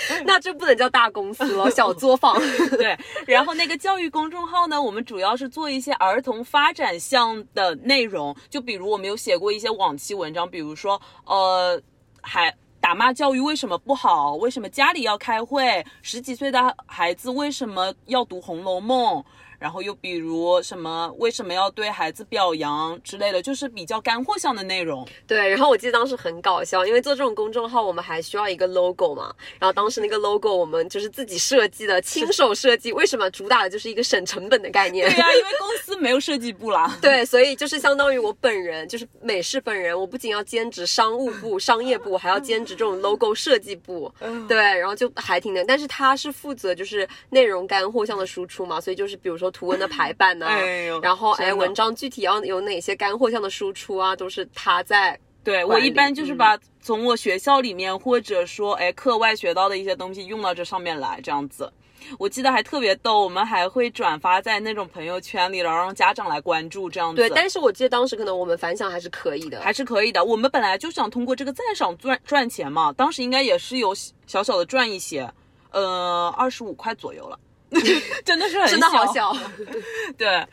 [0.26, 2.38] 那这不能叫大公司了，小作坊。
[2.76, 11.80] 对，然后那个教育公众号呢，我们主要是做一些儿童发展项的内容，就比如我们有写过一些往期文章，比如说呃，
[12.20, 12.54] 还。
[12.80, 14.36] 打骂教育为什么不好？
[14.36, 15.84] 为什么家里要开会？
[16.00, 19.20] 十几岁的孩子为什么要读《红楼梦》？
[19.58, 25.06] 然后又比如什么为什么要对孩子表扬之类的，就是比较干货项的内容。
[25.26, 29.34] 对，然后我记得当时很搞笑，因为做这种公众号，我们还需要一个 logo 嘛。
[29.58, 32.92] 然后当时那个 logo 我们就是自己设计的，亲手设计。
[32.92, 35.08] 为什么主打的就是一个省成本的概念？
[35.08, 36.96] 对呀、因为公司没有设计部啦。
[37.02, 44.12] 对，所以就是相当于我本人，就是美式本人，我不仅要兼职商务部、 商业部，还要兼职这种 logo 设计部。
[44.48, 45.64] 对，然后就还挺难。
[45.66, 55.18] 但是他是负责就是内容干货项的输出嘛，所以就是比如说图文的排版呐、哎呦然后哎文章具体要有哪些干货项的输出啊，都是他在。
[55.44, 61.72] 对我一般就是嗯把从我学校里面或者说哎课外学到的一些东西用到这上面来，这样子。
[62.16, 67.16] 我记得还特别逗，我们还会转发在那种朋友圈里，然后让家长来关注，这样子。
[67.16, 69.60] 对，但是我记得当时可能我们反响还是可以的。
[69.60, 70.24] 还是可以的。
[70.24, 73.92] 我们本来就想通过这个赞赏赚赚钱嘛，当时应该也是有
[74.26, 75.28] 小小的赚一些，
[75.70, 77.38] 呃，二十五块左右了，
[78.24, 79.36] 真的是很 真的好小，
[80.16, 80.46] 对。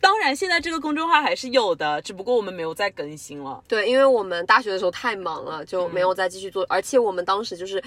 [0.00, 3.62] 当然，现在这个公众号还是有的，只不过我们没有再更新了。
[3.68, 7.82] 对，因为我们大学的时候太忙了，就没嗯有再继续做，而且我们当时就是。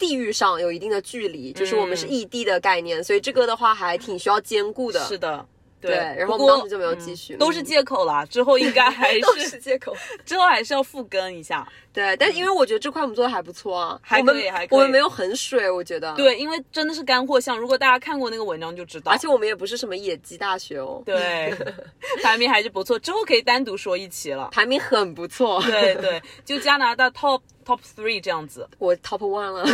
[0.00, 4.98] 地域上有一定的距离，就是我们是嗯异地的概念，所以这个的话还挺需要兼顾的。
[5.04, 5.46] 是的，
[5.80, 8.24] 对然后当时就没有继续嗯都是嗯借口啦。
[8.26, 9.96] 之后应该 还都是是借口。
[10.26, 11.66] 之后还是要复更一下。
[11.92, 19.10] 对，但因为我觉得这块我们做的还不错啊，还可以还可以我们没有很水，我觉得。，对，因为真的是干货项，如果大家看过那个文章就知道。
[19.10, 21.52] 而且我们也不是什么野鸡大学哦，对，
[22.22, 24.48] 排名还是不错，之后可以单独说一期了。
[24.52, 25.60] 排名很不错。
[25.62, 28.68] 对对，就加拿大 top top three 这样子。
[28.78, 29.64] 我 top one 了。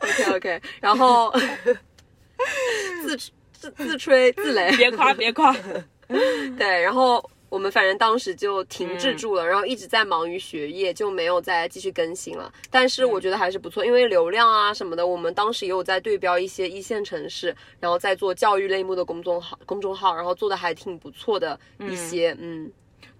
[0.00, 1.30] OK OK，然后
[3.02, 3.16] 自
[3.60, 5.54] 自 自吹自擂，别夸别夸，
[6.58, 9.36] 对，然后我们反正当时就停滞住嗯。
[9.36, 12.50] 了，然后一直在忙于学业，就没有再继续更新了。
[12.70, 13.10] 但是嗯。
[13.10, 22.70] 我觉得还是不错，因为流量啊什么的，我们当时也有在对标一些一线城市，然后在做教育类目的公众号，公众号，然后做的还挺不错的一些，嗯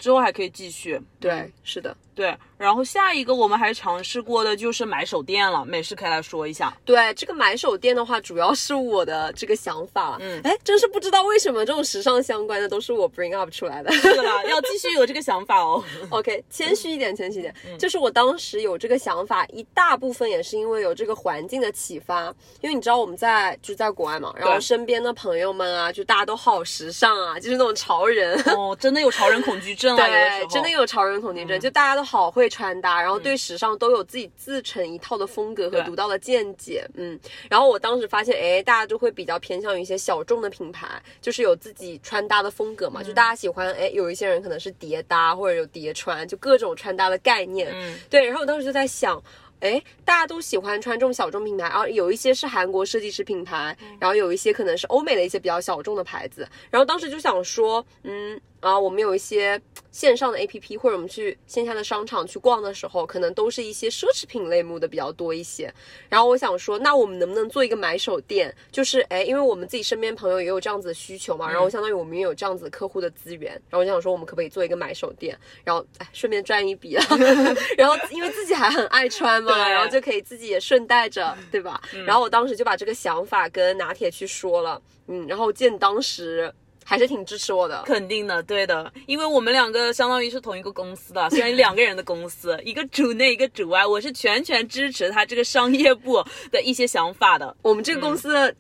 [0.00, 1.00] 之后还可以继续。
[1.20, 6.74] 对，是的，对，然后下一个我们还尝试过的就是买手店了，美式可以来说一下。
[6.84, 10.16] 对这个买手店的话，主要是我的这个想法。
[10.20, 13.92] 嗯哎，真是不知道为什么这种时尚相关的都是我 bring up 出来的。
[13.92, 15.84] 是啦， 要继续有这个想法哦。
[16.08, 17.54] OK，谦虚一点，谦虚一点。
[17.78, 22.34] 就是我当时有这个想法，一大部分也是因为有这个环境的启发。
[22.62, 28.40] 因为你知道我们在就在国外嘛，然后身边的朋友们啊，就大家都好时尚啊，就是那种潮人。
[28.56, 37.18] 哦，真的有潮人恐惧症啊，有的时对，候真的有潮人恐惧症，就大家都好会穿搭，然后对时尚都有自己自成一套的风格和独到的见解，嗯。
[37.48, 40.86] 然后我当时发现，哎，大家就会比较偏向于一些小众的品牌，
[41.20, 48.24] 就是有自己穿搭的风格嘛，就大家喜欢，哎，有一些人可能是叠搭或者有叠穿，就各种穿搭的概念，嗯对。
[48.26, 49.22] 然后我当时就在想。
[49.60, 56.48] 哎，大家都喜欢穿这种小众品牌，然后有一些是韩国设计师品牌，然后有一些可能是欧美的一些比较小众的牌子。
[56.70, 65.72] 然后当时就想说，嗯啊，我们有一些线上的 APP，或者我们去线下的商场去逛的时候，可能都是一些奢侈品类目的比较多一些。
[66.08, 68.54] 然后我想说，那我们能不能做一个买手店？
[68.70, 75.38] 就是哎，因为我们自己身边朋友也有这样子的需求嘛，然后相当于我们也有这样子客户的资源，然后我想说，我们可不可以做一个买手店？
[75.64, 77.04] 然后哎，顺便赚一笔啊。
[77.78, 81.80] 然后因为自己还很爱穿嘛，然后就可以自己也顺带着，对吧？
[82.06, 86.52] 然后我当时就把这个想法跟拿铁去说了，嗯，然后见当时。
[86.84, 97.56] 还是挺支持我的，肯定的，对的，因为我们两个相当于是同一个公司的， 虽然两个人的公司， 一个主内，一个主外，我是全权支持他这个商业部的一些想法的。
[97.62, 98.54] 我们这个公司的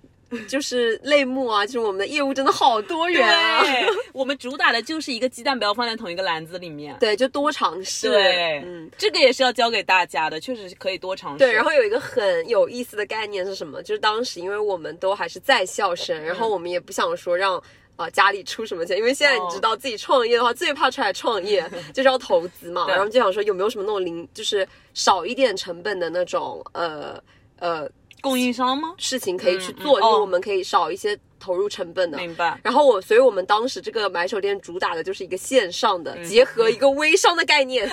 [0.46, 3.64] 就是类目啊， 就是我们的业务真的好多元啊。
[4.12, 8.08] 我们主打的就是一个鸡蛋不要放在同一个篮子里面，对，就多尝试。
[8.08, 11.38] 对，嗯，这个也是要教给大家的，确实是可以多尝试。
[11.38, 13.82] 对，然后有一个很有意思的概念是什么？
[13.82, 17.60] 就是当时因为我们都还是在校生，然后我们也不想说让。
[18.00, 18.96] 啊，家里出什么钱？
[18.96, 22.86] 因为现在你知道自己创业的话，最怕出来创业 就是要投资嘛。
[22.88, 27.22] 然后就想说有没有什么那种零，就是少一点成本的那种呃
[27.58, 27.88] 呃
[28.22, 28.94] 供应商吗？
[28.96, 31.18] 事情可以去做，因为我们可以少一些。
[31.40, 32.60] 投入成本的，明白。
[32.62, 37.90] 然后我，所以我们当时这个买手店主打的就是一个线上的，结合一个微商的概念，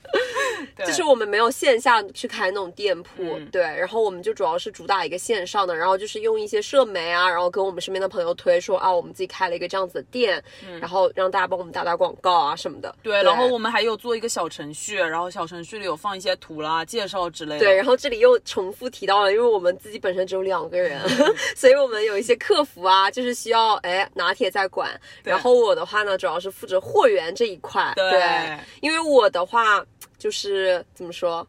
[0.78, 3.62] 就是我们没有线下去开那种店铺，对。
[3.62, 10.42] 然后我们就主要是主打一个线上的，然后就是用一些社媒啊，然后跟我们身边的朋友推说啊，我们自己开了一个这样子的店，
[10.80, 12.94] 然后让大家帮我们打打广告啊什么的。
[13.02, 17.58] 对，然后我们还有做一个小程序，然后小程序里有放一些图啦、介绍之类的。
[17.58, 21.00] 对，然后这里又重复提到了，因为我们自己本身只有两个人，
[21.56, 22.75] 所以我们有一些客服。
[22.76, 27.90] 服啊，就是需要哎拿铁在管，然后我的话呢，主要是负责货源这一块。
[27.96, 29.82] 对，因为我的话
[30.18, 31.46] 就是怎么说？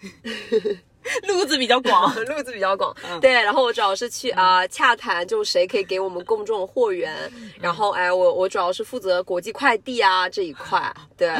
[1.28, 3.30] 路子比较广， 路子比较广，对。
[3.32, 7.30] 然后我主要是去啊洽谈，就谁可以给我们供这种货源。
[7.60, 11.32] 然后哎，我我主要是负责国际快递啊这一块，对。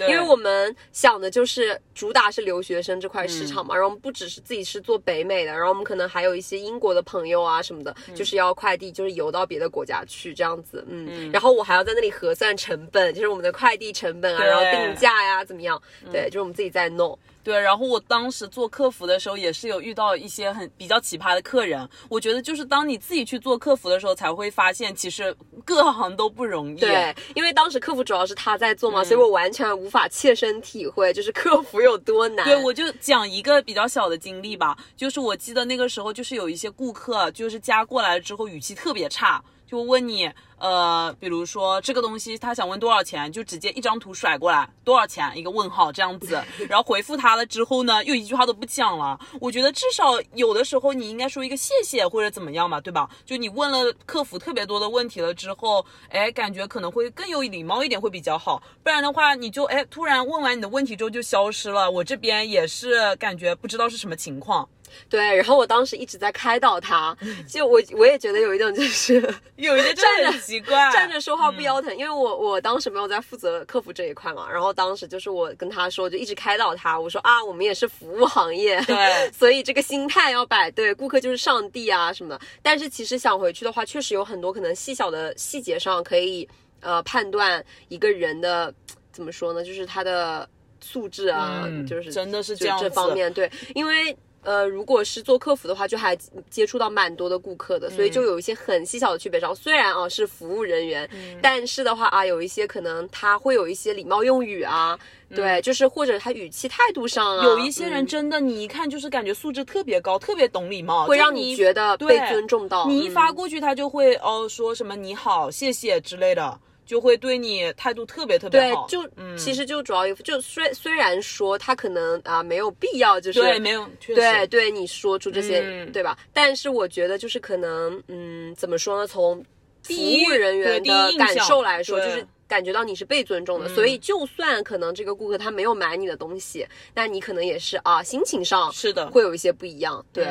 [0.00, 11.30] 因为我们想的就是主打是留学生这块市场嘛，然后我们不只是自己是做北美的，然后我们可能还有一些英国的朋友啊什么的，就是要快递，就是邮到别的国家去这样子，嗯。
[11.32, 15.80] 然后我还要在那里核算成本，就是我们的快递成本啊，然后定价呀怎么样？
[16.12, 17.18] 对，就是我们自己在弄。
[17.48, 21.88] 对，然后我当时做客服的时候，也是有遇到一些很比较奇葩的客人。
[22.10, 25.34] 我觉得就是当你自己去做客服的时候，才会发现其实
[25.64, 26.78] 各行都不容易。
[26.78, 32.44] 对，因为当时客服主要是他在做嘛，所以我完全无法切身体会，就是客服有多难。
[32.44, 39.42] 对，我就讲一个比较小的经历吧，就是我记得那个时候，就是有一些顾客，就是加过来之后语气特别差。
[39.68, 49.20] 就问你，呃，比如说这个东西，他想问多少钱，就直接一张图甩过来，多少钱一个问号这样子， 然后回复他了之后呢，又一句话都不讲了。
[49.42, 53.06] 我觉得至少有的时候你应该说一个谢谢或者怎么样嘛，对吧？
[53.26, 64.66] 就你问了客服特别多的问题了之后，哎，感觉可能会更有礼貌一点会比较好，不然的话你就哎突然问完你的问题之后就消失了，我这边也是感觉不知道是什么情况。
[65.08, 67.16] 对，然后我当时一直在开导他，
[67.48, 69.14] 就我我也觉得有一种就是
[69.56, 82.40] 有一些站着奇怪， 站着说话不腰疼，因为我我当时没有在负责客服这一块嘛，然后当时就是我跟他说，就一直开导他，我说啊，我们也是服务行业，对，所以这个心态要摆对，顾客就是上帝啊什么的。
[82.62, 86.48] 但是其实想回去的话，确实有很多可能细小的细节上可以
[86.80, 88.72] 呃判断一个人的
[89.12, 90.48] 怎么说呢，就是他的
[90.80, 94.16] 素质啊，就是真的是这样这方面对，因为。
[94.48, 96.16] 呃，如果是做客服的话，就还
[96.48, 99.38] 接触到蛮多的顾客的，所以就有一些很细小的区别。
[99.38, 101.06] 上虽然啊是服务人员，
[101.42, 104.98] 但是的话啊，有一些可能他会有一些礼貌用语啊，
[105.34, 112.86] 对，就是或者他语气态度上啊，有一些人真的你一看就是感觉素质特别高，特别懂礼貌，会让你觉得被尊重到。
[112.86, 116.58] 你一发过去，他就会哦说什么你好、谢谢之类的。
[116.88, 126.18] 就会对你态度特别特别好，对，就其实就主要就虽虽然说他可能啊没有必要，就是对没有对对你说出这些对吧？
[126.32, 129.06] 但是我觉得就是可能嗯怎么说呢？
[129.06, 129.44] 从
[129.82, 139.10] 服务人员的感受来说，就是感觉到你是被尊重的，所以就算可能这个顾客他没有买你的东西，那你可能也是啊心情上是的。
[139.10, 140.24] 会有一些不一样，对，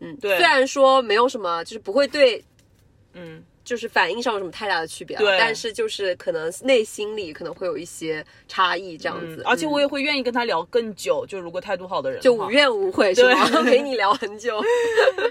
[0.00, 2.44] 嗯对，虽然说没有什么，就是不会对，
[3.12, 3.40] 嗯。
[3.66, 13.44] 就是反应上有什么太大的区别，但是就是可能内心里可能会有一些差异这样子，而且我也会愿意跟他聊更久，就如果态度好的人，就无怨无悔是吗？
[13.66, 14.62] 陪你聊很久。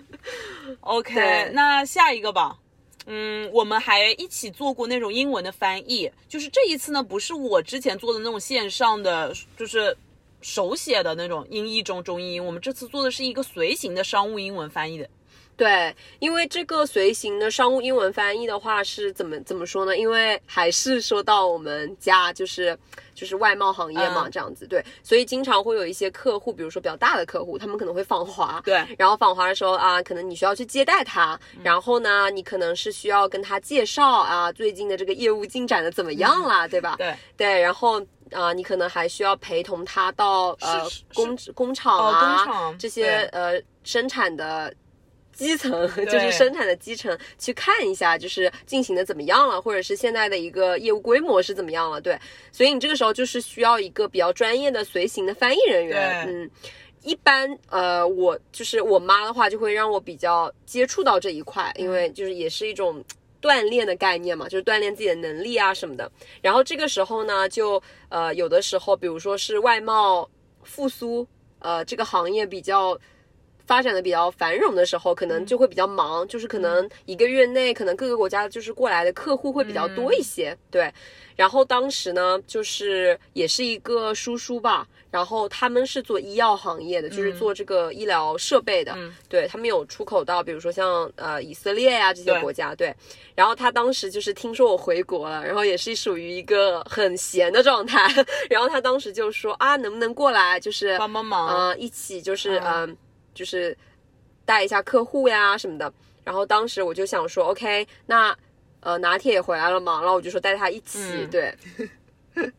[0.81, 2.57] OK，那下一个吧，
[3.05, 9.95] 嗯，我们还一起做过那种英文的翻译，就是这一次呢，不是我之前做的那种线上的，就是。
[10.41, 15.09] 手写的那种英译中中英英，我们这次做的是一个随行的商务英文翻译的。
[15.57, 19.97] 对，因为这个随行的商务英文翻译的话是怎么怎么说呢？
[19.97, 22.77] 因为还是说到我们家就是
[23.13, 36.95] 就是外贸行业嘛，嗯这样子对，所以经常会有一些客户，比如说比较大的客户，他们可能会访华，对然后访华的时候啊，可能你需要去接待他，然后呢，你可能是需要跟他介绍啊最近的这个业务进展的怎么样啦，对吧？
[36.97, 38.05] 对，对，然后。
[38.31, 40.81] 啊、你可能还需要陪同他到呃
[41.13, 44.73] 工工厂哦啊，工厂这些呃生产的
[45.35, 45.71] 基层，
[46.07, 52.01] 就是生产的基层，去看一下，就是进行的怎么样了，或者是现在的一个业务规模是怎么样了。
[52.01, 52.17] 对，
[52.51, 56.25] 所以你这个时候就是需要一个比较专业的随行的翻译人员。
[56.27, 56.49] 嗯，
[57.03, 63.03] 一般呃，我就是我妈的话，就会让我比较接触到这一块，因为就是也是一种。
[63.41, 66.11] 锻炼的概念嘛，就是锻炼自己的能力啊什么的。
[66.41, 67.79] 然后这个时候呢，就
[68.09, 70.27] 呃有的时候，比如说是外贸
[70.63, 71.27] 复苏，
[71.59, 72.99] 呃这个行业比较
[73.65, 80.91] 发展的比较繁荣的时候，可能就会比较忙，就是可能一个月内，可能各个国家就是过来的客户会比较多一些，对。
[81.35, 89.13] 然后当时呢，就是也是一个叔叔吧，然后他们是做医药行业的，就是做这个医疗设备的，嗯。
[89.27, 92.95] 对他们有出口到，比如说像呃以色列呀、这些国家，对。
[93.35, 98.07] 然后他当时就是听说我回国了，然后也是属于一个很闲的状态，
[98.49, 101.49] 然后他当时就说啊，能不能过来，就是帮帮忙。
[101.49, 102.89] 呃，一起就是嗯、呃
[103.35, 103.77] 就是
[104.45, 105.93] 带一下客户呀什么的。
[106.23, 108.35] 然后当时我就想说，OK，那
[108.79, 111.55] 呃拿铁也回来了嘛，然后我就说带他一起，嗯对。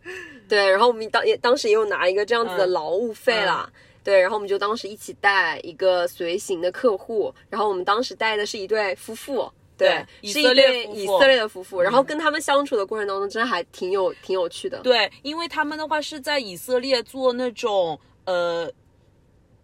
[0.49, 3.71] 对，然后我们当也当时也有拿一个这样子的嗯劳务费啦，
[4.03, 18.71] 对，然后我们就当时一起带一个随行的客户，然后我们当时带的是一对夫妇，对，是一对以色列夫妇嗯对以色列的夫妇，然后跟他们相处的过程当中，真的还挺有挺有趣的，对，因为他们的话是在以色列做那种呃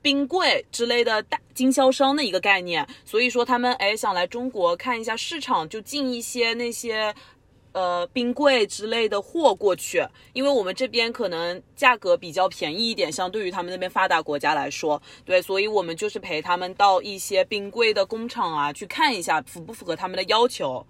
[0.02, 7.14] 冰柜之类的大经销商的一个概念，所以说他们哎想来中国看一下市场，就进一些那些。
[7.74, 20.86] 呃，冰柜之类的货过去，因为我们这边可能价格比较便宜一点，相对于他们那边发达国家来说，对，所以我们就是陪他们到一些冰柜的工厂啊，去看一下符不符合他们的要求。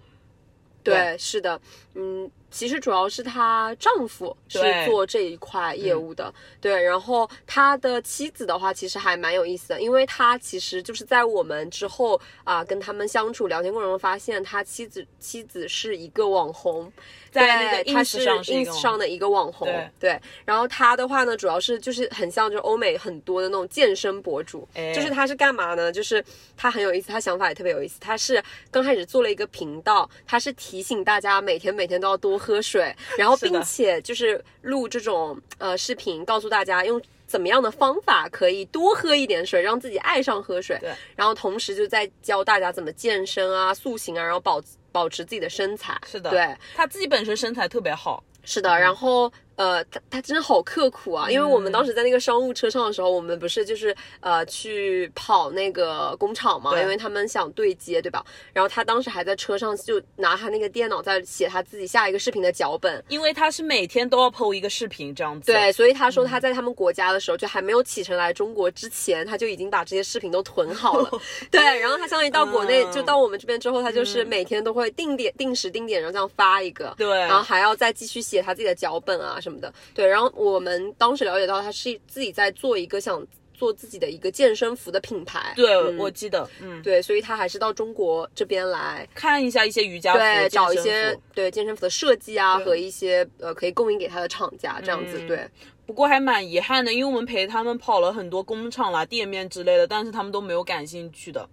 [0.83, 1.61] 对，是的，
[1.95, 6.31] 嗯，其实主要是她丈夫是做这一块业务的，
[6.61, 16.93] 对，然后他的妻子的话，其实还蛮有意思的，因为他其实就是在我们之后啊、跟他们相处聊天过程中，发现他妻子妻子是一个网红。
[17.33, 19.67] 在 ins 是上是 ins 上的一个网红，
[19.99, 25.91] 对然后他的话呢，主要是就是很像就是欧美很多的那种健身博主，哎就是他是干嘛呢？
[25.91, 26.23] 就是
[26.55, 27.99] 他很有意思，他想法也特别有意思。
[27.99, 28.39] 他是
[28.69, 37.01] 刚开始做了一个频道，他是提醒大家每天每天都要多喝水， 然后并且就是录这种呃视频，告诉大家用。
[37.25, 40.77] 怎么样的方法可以多喝一点水，让自己爱上喝水？
[40.79, 45.99] 对，然后同时就在教大家怎么健身啊、塑形啊，然后保保持自己的身材。
[46.05, 51.29] 是的，对，他自己本身身材特别好，是的，然后呃，他他真的好刻苦啊！
[51.29, 58.25] 因为我们当时在那个商务车上的时候，我们不是就是呃去跑那个工厂嘛，因为他们想对接，对吧？
[58.51, 63.03] 然后他当时还在车上就拿他那个电脑在写他自己下一个视频的脚本。
[63.09, 65.51] 因为他是每天都要 PO 一个视频这样子。
[65.51, 71.09] 对，所以他说他在他们国家的时候，就还没有启程来中国之前，他就已经把这些视频都囤好了。
[71.51, 76.93] 对，然后他相当于到国内，嗯就到我们这边之后，他就是每天都会定点、定时、定点，然后这样发一个。
[76.97, 79.71] 对然后还要再继续写他自己的脚本啊什么的。
[79.93, 83.21] 对，然后我们当时了解到他是自己在做一个想
[83.53, 85.53] 做自己的一个健身服的品牌。
[85.55, 95.19] 对，嗯我记得，嗯，对，所以他还是到中国这边来，看一下一些瑜伽服，对，找一些对健身服的设计啊和一些呃可以供应给他的厂家这样子。
[95.19, 95.47] 嗯对，
[95.85, 101.47] 不过还蛮遗憾的，因为我们陪他们跑了很多工厂啦、店面之类的，但是他们都没有感兴趣的。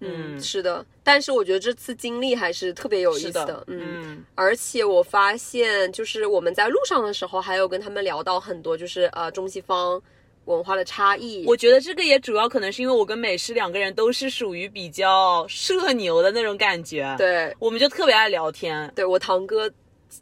[0.00, 0.84] 嗯，是的。
[1.02, 3.82] 但是我觉得这次经历还是特别有意思是的，嗯。
[3.82, 10.00] 嗯，而且我发现，就是我们在路上的时候，还有跟他们聊到很多，就是呃中西方
[10.44, 11.44] 文化的差异。
[11.46, 18.90] 我觉得这个也主要可能是因为我跟美诗两个人都是属于比较社牛的那种感觉，，对我们就特别爱聊天。
[18.94, 19.70] 对，我堂哥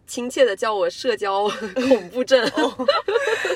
[0.06, 1.48] 亲切的叫我社交
[1.88, 2.50] 恐怖症。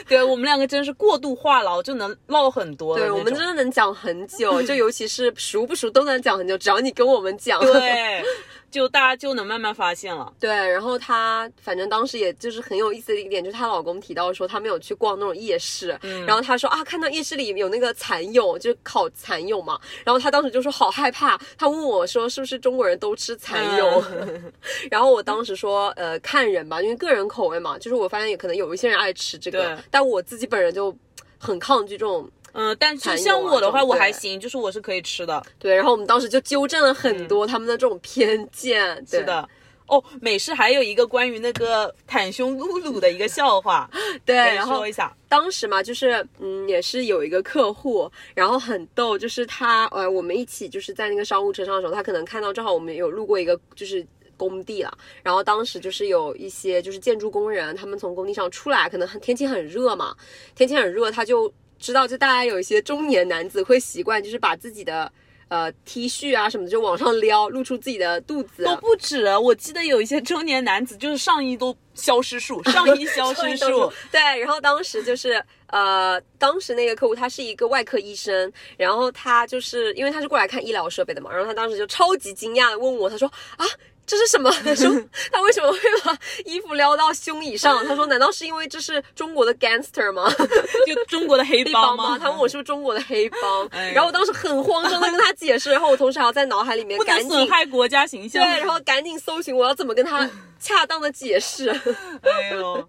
[0.09, 7.61] 对我们两个真是过度话痨，就能唠很多对，我们真的能讲很久，就尤其是熟不熟都能讲很久，只要你跟我们讲。
[7.61, 8.23] 对，
[8.71, 10.33] 就大家就能慢慢发现了。
[10.41, 24.53] 对，然后她反正当时也就是很有意思的一点，就是她老公提到说他们有去逛那种夜市，嗯然后她说啊，看到夜市里有那个蚕蛹，就是烤蚕蛹嘛，然后她当时就说好害怕，她问我说是不是中国人都吃蚕蛹，嗯
[24.91, 30.97] 然后我当时说呃看人吧，因为个人口味嘛，就是我发现也可能有一些人爱吃这个，但我自己本人就。
[31.43, 32.31] 很抗拒这种。
[32.53, 35.43] 嗯，但是像我的话，我还行，就是我是可以吃的。
[35.59, 39.05] 对，然后我们当时就纠正了很多他们的这种偏见。
[39.11, 39.49] 对的。
[39.87, 43.91] 哦，美式还有一个关于那个袒胸露乳的一个笑话，
[44.25, 45.13] 对，然后说一下。
[45.29, 54.07] 当时嘛，就是嗯，也是有一个客户，然后很逗，就是他呃，我们一起就是在那个商务车上的时候，他可能看到正好我们有路过一个就是。
[54.37, 54.91] 工地了，
[55.23, 60.17] 然后当时就是有一些就是建筑工人，他们从工地上出来，可能很天气很热嘛，
[60.55, 65.11] 天气很热，他就知道就大家有一些中年男子会习惯就是把自己的
[65.49, 83.27] 呃 T 恤啊什么的就往上撩，露出自己的肚子，都不止，我记得有一些中年男子就是上衣都消失术，上衣消失 术，对，然后当时就是呃，当时那个客户他是一个外科医生，然后他就是因为他是过来看医疗设备的嘛，然后他当时就超级惊讶的问我，他说
[83.57, 83.67] 啊。
[84.07, 84.51] 这是什么？
[84.65, 84.91] 他说
[85.31, 87.83] 他为什么会把衣服撩到胸以上？
[87.87, 90.29] 他说难道是因为这是中国的 gangster 吗？
[90.87, 92.19] 就中国的黑黑帮吗？
[92.21, 98.43] 他问我是不是中国的黑帮，哎然后我当时很慌张的跟他解释，然后我同时还要在脑海里面赶紧损害国家形象。
[98.43, 100.29] 对，然后赶紧搜寻我要怎么跟他
[100.61, 101.71] 恰当的解释。
[102.23, 102.89] 哎呦，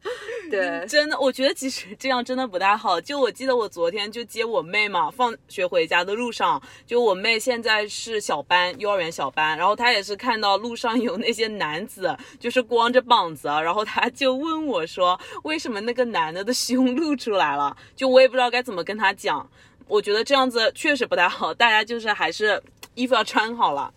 [0.52, 3.00] 对，真的，我觉得其实这样真的不太好。
[3.00, 17.76] 就我记得我昨天就接我妹嘛，放学回家的路上，就我妹现在是小班，幼儿园小班，然后她也是看到路上有那些男子就是光着膀子，然后她就问我说，为什么那个男的的胸露出来了？
[17.96, 19.50] 就我也不知道该怎么跟她讲。
[19.88, 22.62] 我觉得这样子确实不太好，大家就是还是
[22.96, 23.94] 衣服要穿好了。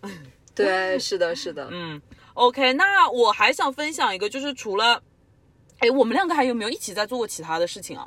[0.53, 1.69] 对，是的，是的。
[1.71, 2.01] 嗯
[2.35, 5.03] ，OK，那我还想分享一个，就是除了，
[5.79, 8.07] 哎，我们两个还有没有一起在做过其他的事情啊？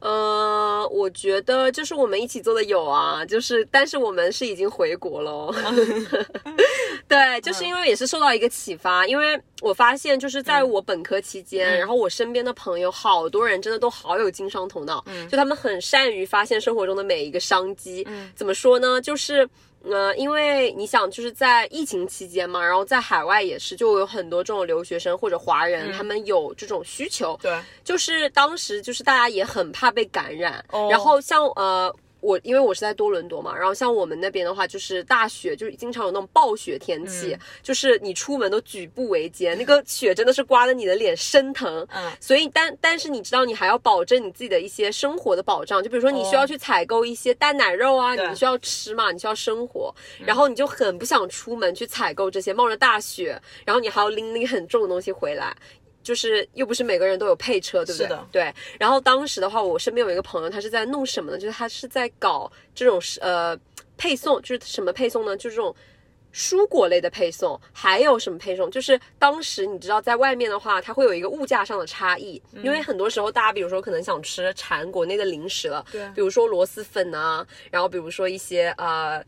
[0.00, 5.54] 呃，我觉得就是我们一起做的有啊，就是但是我们是已经回国了哦。
[7.06, 18.04] 对，就是因为也是受到一个启发，因为我发现就是在我本科期间，然后我身边的朋友好多人真的都好有经商头脑，就他们很善于发现生活中的每一个商机。
[18.34, 19.00] 怎么说呢？
[19.00, 19.48] 就是。
[19.84, 31.94] 呃，因为你想，就是在疫情期间嘛，然后在海外也是，就有很多这种留学生或者华人，他们有这种需求，对，就是当时就是大家也很怕被感染，哦然后像呃。
[32.22, 41.86] 我因为我是在多伦多嘛，然后像我们那边的话，就是大雪，就是经常有那种暴雪天气，就是你出门都举步维艰，那个雪真的是刮得你的脸生疼。
[41.92, 49.92] 嗯，所以但但是你知道，你还要保证你自己的一些生活的保障，就比如说你需要去采购一些蛋奶肉啊，对你需要吃嘛，你需要生活，
[50.24, 55.52] 然后你就很不想出门去采购这些，冒着大雪，然后你还要拎拎很重的东西回来。
[56.02, 58.06] 就是又不是每个人都有配车，对不对？
[58.06, 58.54] 是的对。
[58.78, 61.38] 然后当时的话，我身边有一个朋友，他是在弄什么呢？
[61.38, 63.58] 就是他是在搞这种呃
[63.96, 65.36] 配送，就是什么配送呢？
[65.36, 65.74] 就是这种
[66.34, 68.70] 蔬果类的配送，还有什么配送？
[68.70, 79.24] 就是当时你知道，在外面的话，它会有一个物价上的差异，因为很多时候大家比如说可能想吃馋国内的零食了，对比如说螺蛳粉啊，然后比如说一些呃。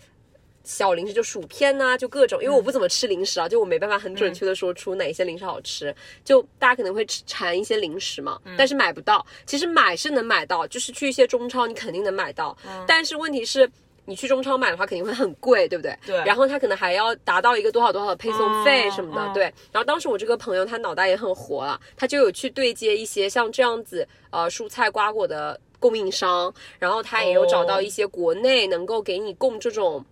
[0.65, 5.95] 小零食就薯片呐、就各种，因为我不怎么吃零食啊，就我没办法很准确的说出哪一些零食好吃。
[6.25, 9.25] 就大家可能会吃馋一些零食嘛，但是买不到。
[9.47, 12.57] 其实买是能买到，就是去一些中超你肯定能买到，
[12.87, 13.71] 但是问题是。
[14.07, 15.99] 你去中超买的话，肯定会很贵，对不对？
[16.05, 19.45] 对然后他可能还要达到一个多少多少的配送费什么的，对。
[19.73, 30.05] 然后当时我这个朋友他脑袋也很活了，他就有去对接一些像这样子呃蔬菜瓜果的供应商，然后他也有找到一些国内能够给你供这种。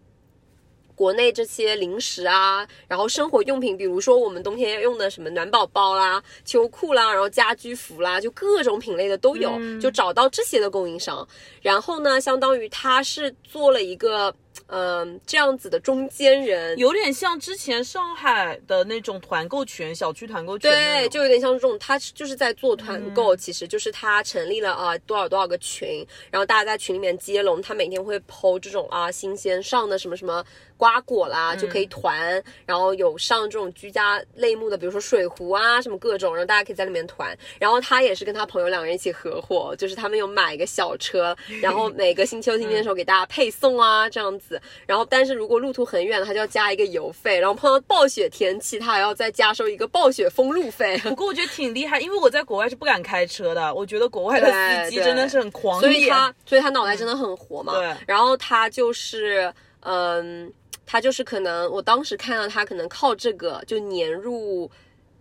[0.94, 11.26] 国内这些零食啊，然后生活用品，比如说我们冬天要用的什么暖宝宝啦、秋裤啦，然后家居服啦，就各种品类的都有，就找到这些的供应商。
[11.60, 14.34] 然后呢，相当于他是做了一个
[14.66, 30.42] 嗯、这样子的中间人，有点像之前上海的那种团购群，小区团购群对，就有点像这种，他就是在做团购，其实就是他成立了啊多少多少个群，然后大家在群里面接龙，他每天会剖这种啊新鲜上的什么什么
[30.82, 37.38] 瓜果啦，就可以团，然后有上这种居家类目的，比如说水壶啊什么各种，然后大家可以在里面团。
[37.60, 44.60] 然后他也是跟他朋友两个人一起合伙，就是他们有买一个小车，然后每个星期六、星期天的时候给大家配送啊这样子。
[44.84, 50.98] 然后但是如果路途很远，他就要加一个油费，然后碰到暴雪天气，他还要再加收一个暴雪封路费。
[51.04, 56.08] 不过我觉得挺厉害，因为我在国外是不敢开车的，我觉得国外的司机真的是很狂野所以。
[56.08, 57.78] 他所以他脑袋真的很活嘛。
[57.78, 59.52] 对然后他就是
[59.84, 60.52] 嗯，
[60.92, 64.70] 他就是可能我当时看到他可能靠这个就年入，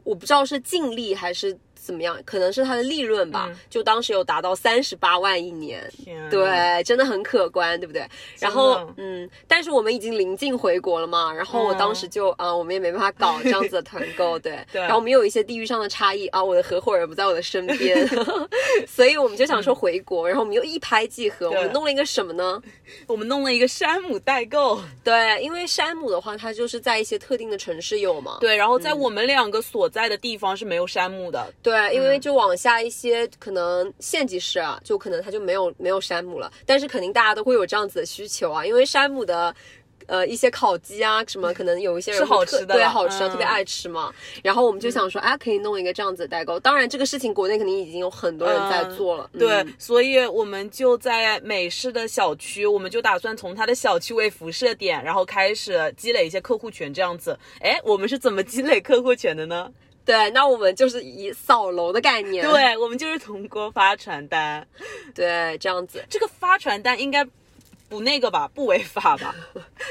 [0.04, 2.18] 我不知道是净利还是怎么样？
[2.26, 5.82] 可能是它的利润吧，嗯就当时有达到三十八万一年。
[6.30, 8.08] 对，真的很可观，对不对？
[8.40, 14.54] 然后，嗯，但是我们已经临近回国了嘛，然后我当时就啊、我们也没办法搞这样子的团购， 对。
[14.54, 18.08] 嗯对然后我们有一些地域上的差异啊，我的合伙人不在我的身边，
[18.88, 22.62] 所以我们就想说回国，然后我们又一拍即合，我们弄了一个什么呢？
[23.08, 28.38] 我们弄了一个山姆代购，对，因为山姆的话，它就是在一些特定的城市有嘛。
[28.40, 39.56] 对，然后在我们两个所在的地方是没有山姆的，对，因为就往下一些可能县级市啊，就可能它就没有没有山姆了，但是肯定大家都会有这样子的需求啊，因为山姆的。
[40.08, 44.12] 呃，一些烤鸡啊，什么可能有一些人是好吃的对好吃的，嗯特别爱吃嘛。
[44.44, 46.60] 然后我们就想说，哎、可以弄一个这样子的代购。
[46.60, 49.30] 当然，这个事情国内肯定已经有很多人在做了。
[49.40, 57.38] 对，嗯所以我们就在美式的小区，我们就打算从它的小区为辐射点，然后开始积累一些客户群，这样子。
[57.62, 59.72] 哎，我们是怎么积累客户群的呢？
[60.04, 64.68] 对，那我们就是以扫楼的概念，对，我们就是通过发传单。
[65.14, 66.04] 对，这样子。
[66.10, 67.26] 这个发传单应该
[67.88, 69.36] 不那个吧，不违法吧？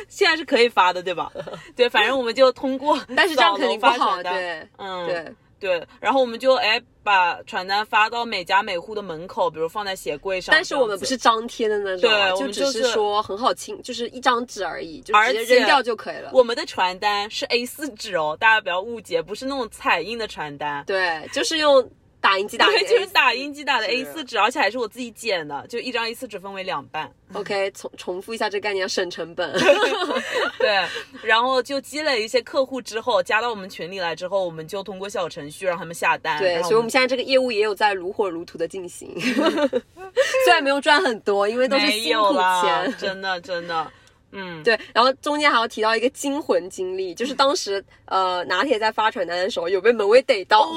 [0.08, 1.30] 现在是可以发的，对吧？
[1.76, 5.34] 对，反正我们就通过但是这样肯定不好，传单对，嗯，对。
[5.60, 10.52] 对，然后我们就哎把传单发到每家每户的门口，比如放在鞋柜上。
[10.52, 16.30] 但是我们不是张贴的那种啊，对我就只是是说很好清，就是一张纸而已，就直接扔掉就可以了。
[16.32, 20.82] 我们的传单是 A 4纸哦，大家不要误解，不是那种彩印的传单。
[20.86, 21.86] 对，就是用
[22.20, 27.10] 打印机打的对，就是打印机打的 A 是4纸，而且还是我自己剪的，就一张 A 4纸分为两半。
[27.32, 29.52] OK，重重复一下这个概念，省成本。
[30.58, 30.84] 对，
[31.22, 36.38] 然后就积累一些客户之后，加到我们群里来之后，我们就通过小程序让他们下单。
[36.38, 39.14] 对，所以我们现在这个业务也有在如火如荼的进行，
[40.44, 42.94] 虽然没有赚很多，因为都是没辛苦钱，。
[42.98, 43.90] 真的真的，
[44.32, 50.68] 嗯，对，然后中间还要提到一个惊魂经历，就是当时呃拿铁在发传单的时候，有被门卫逮到，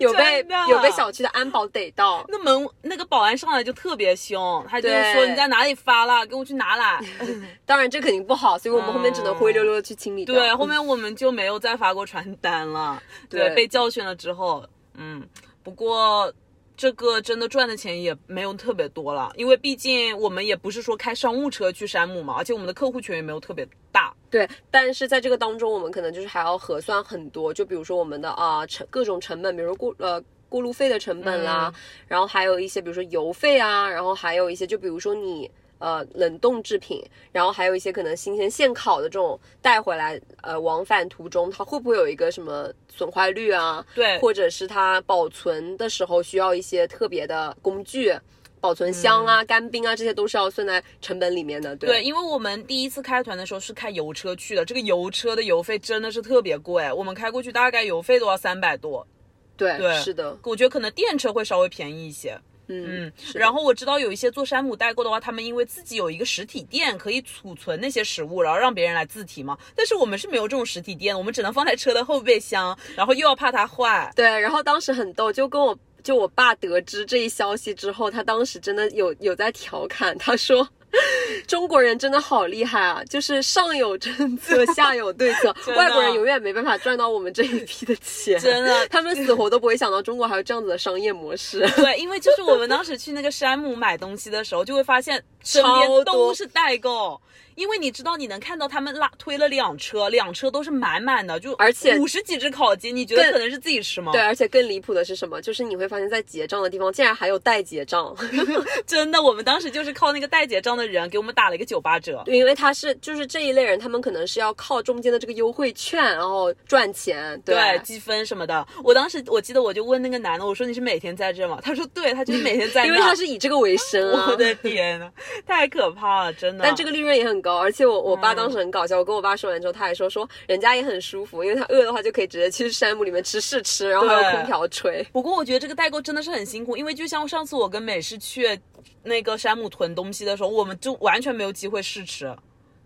[0.00, 2.24] 有被有被小区的安保逮到。
[2.28, 6.98] 那门那个保安上来就特别凶，他就说你在哪里发了，给我去拿来。
[7.66, 10.34] 当然这肯定不好，所以我们后面只能灰溜溜的去清理掉。
[10.34, 13.02] 对，后面我们就没有再发过传单了。
[13.28, 15.22] 对，对被教训了之后，嗯，
[15.62, 16.32] 不过。
[16.76, 24.12] 这个真的赚的钱也没有特别多了，因为毕竟我们也不是说开商务车去山姆嘛，而且我们的客户群也没有特别大。
[24.28, 35.50] 对，但是在这个当中，我们可能就是还要核算很多，就比如说我们的啊成、各种成本，比如说过呃过路费的成本啦，嗯然后还有一些比如说油费啊，然后还有一些就比如说你。
[35.84, 43.84] 呃，冷冻制品，然后还有一些可能新鲜现烤的这种带回来，呃，往返途中它会不会有一个什么损坏率啊？
[43.94, 48.18] 对，或者是它保存的时候需要一些特别的工具，
[48.62, 51.76] 保存箱啊、干冰啊，这些都是要算在成本里面的。
[51.76, 59.06] 对，对，因为我们第一次开团的时候是开油车去的，这个油车的油费真的是特别贵，我们开过去大概油费都要三百多。
[59.54, 62.40] 对，对是的，我觉得可能电车会稍微便宜一些。
[62.68, 69.58] 嗯嗯，然后我知道有一些做山姆代购的话，他们因为自己有一个实体店可以储存那些食物，然后让别人来自提嘛。
[69.74, 74.12] 但是我们是没有这种实体店，我们只能放在车的后备箱，然后又要怕它坏。
[74.16, 80.68] 对，然后当时很逗，就跟我就我爸得知这一消息之后，他当时真的有有在调侃，他说。
[81.46, 83.02] 中国人真的好厉害啊！
[83.08, 88.38] 就是上有政策， 下有对策，外国人永远没办法赚到我们这一批的钱。
[88.40, 91.60] 真的 他们死活都不会想到中国还有这样子的商业模式。
[91.76, 97.20] 对，因为就是我们当时去那个山姆买东西的时候，就会发现身边都是代购。
[97.54, 104.12] 因为你知道，你能看到他们拉推了两车，两车都是满满的，就而且五十几只烤鸡，你觉得可能是自己吃吗？
[104.12, 105.40] 对，，而且更离谱的是什么？
[105.40, 108.14] 就是你会发现在结账的地方竟然还有代结账，
[108.86, 112.22] 真的，我们当时就是靠那个代结账的人给我们打了一个九八折。
[112.24, 117.40] 对因为他是就是这一类人，他们可能是要靠中间的这个优惠券，然后赚钱。
[117.44, 118.66] 对，对，积分什么的。
[118.82, 121.58] 我当时我记得我就问那个男的，我说你是每天在这吗？
[121.62, 122.84] 他说对，他就是每天在。
[122.86, 124.28] 因为他是以这个为生啊。
[124.30, 125.10] 我的天呐，
[125.46, 126.64] 太可怕了，真的。
[126.64, 135.06] 但这个利润也很高，而且我我爸当时很搞笑，我跟我爸说完之后，他还说说人家也很舒服，因为他饿的话就可以直接去山姆里面吃试吃，然后还有空调吹。
[135.12, 138.58] 不过我觉得这个代购真的是很辛苦，因为就像上次我跟美式去
[139.02, 142.34] 那个山姆囤东西的时候，我们就完全没有机会试吃，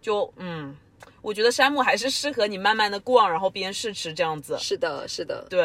[0.03, 0.77] 就嗯，
[1.23, 4.59] 我觉得山姆还是适合你慢慢的逛，然后边试吃这样子。
[4.59, 5.63] 是的，是的，对，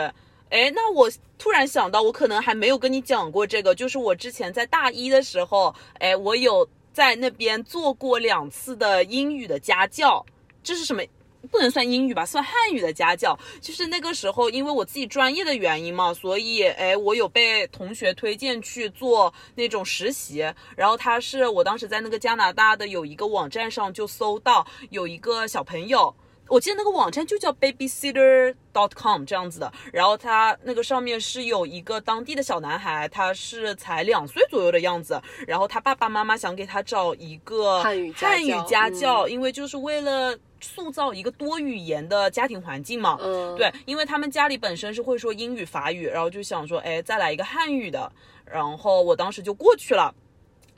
[0.49, 10.25] 哎，那我突然想到，我可能还没有跟你讲过这个，就是我之前在大一的时候，哎，我有在那边做过两次的英语的家教，
[10.63, 11.03] 这是什么？
[11.51, 13.37] 不能算英语吧，算汉语的家教。
[13.59, 20.39] 就是那个时候，因为我自己专业的原因嘛，所以哎，我有被同学推荐去做那种实习。
[20.77, 26.15] 然后他是我当时在那个加拿大的有一个网站上就搜到有一个小朋友。
[26.47, 40.37] 我记得那个网站就叫 babysitter dot com 这样子的，然后它那个上面是有一个当地的小男孩，他是才两岁左右的样子，然后他爸爸妈妈想给他找一个汉语家教汉语家教，因为就是为了。
[40.65, 48.09] 塑造一个多语言的家庭环境嘛，嗯，对，因为他们家里本身是会说英语、法语，然后就想说，哎，再来一个汉语的，
[48.45, 50.15] 然后我当时就过去了，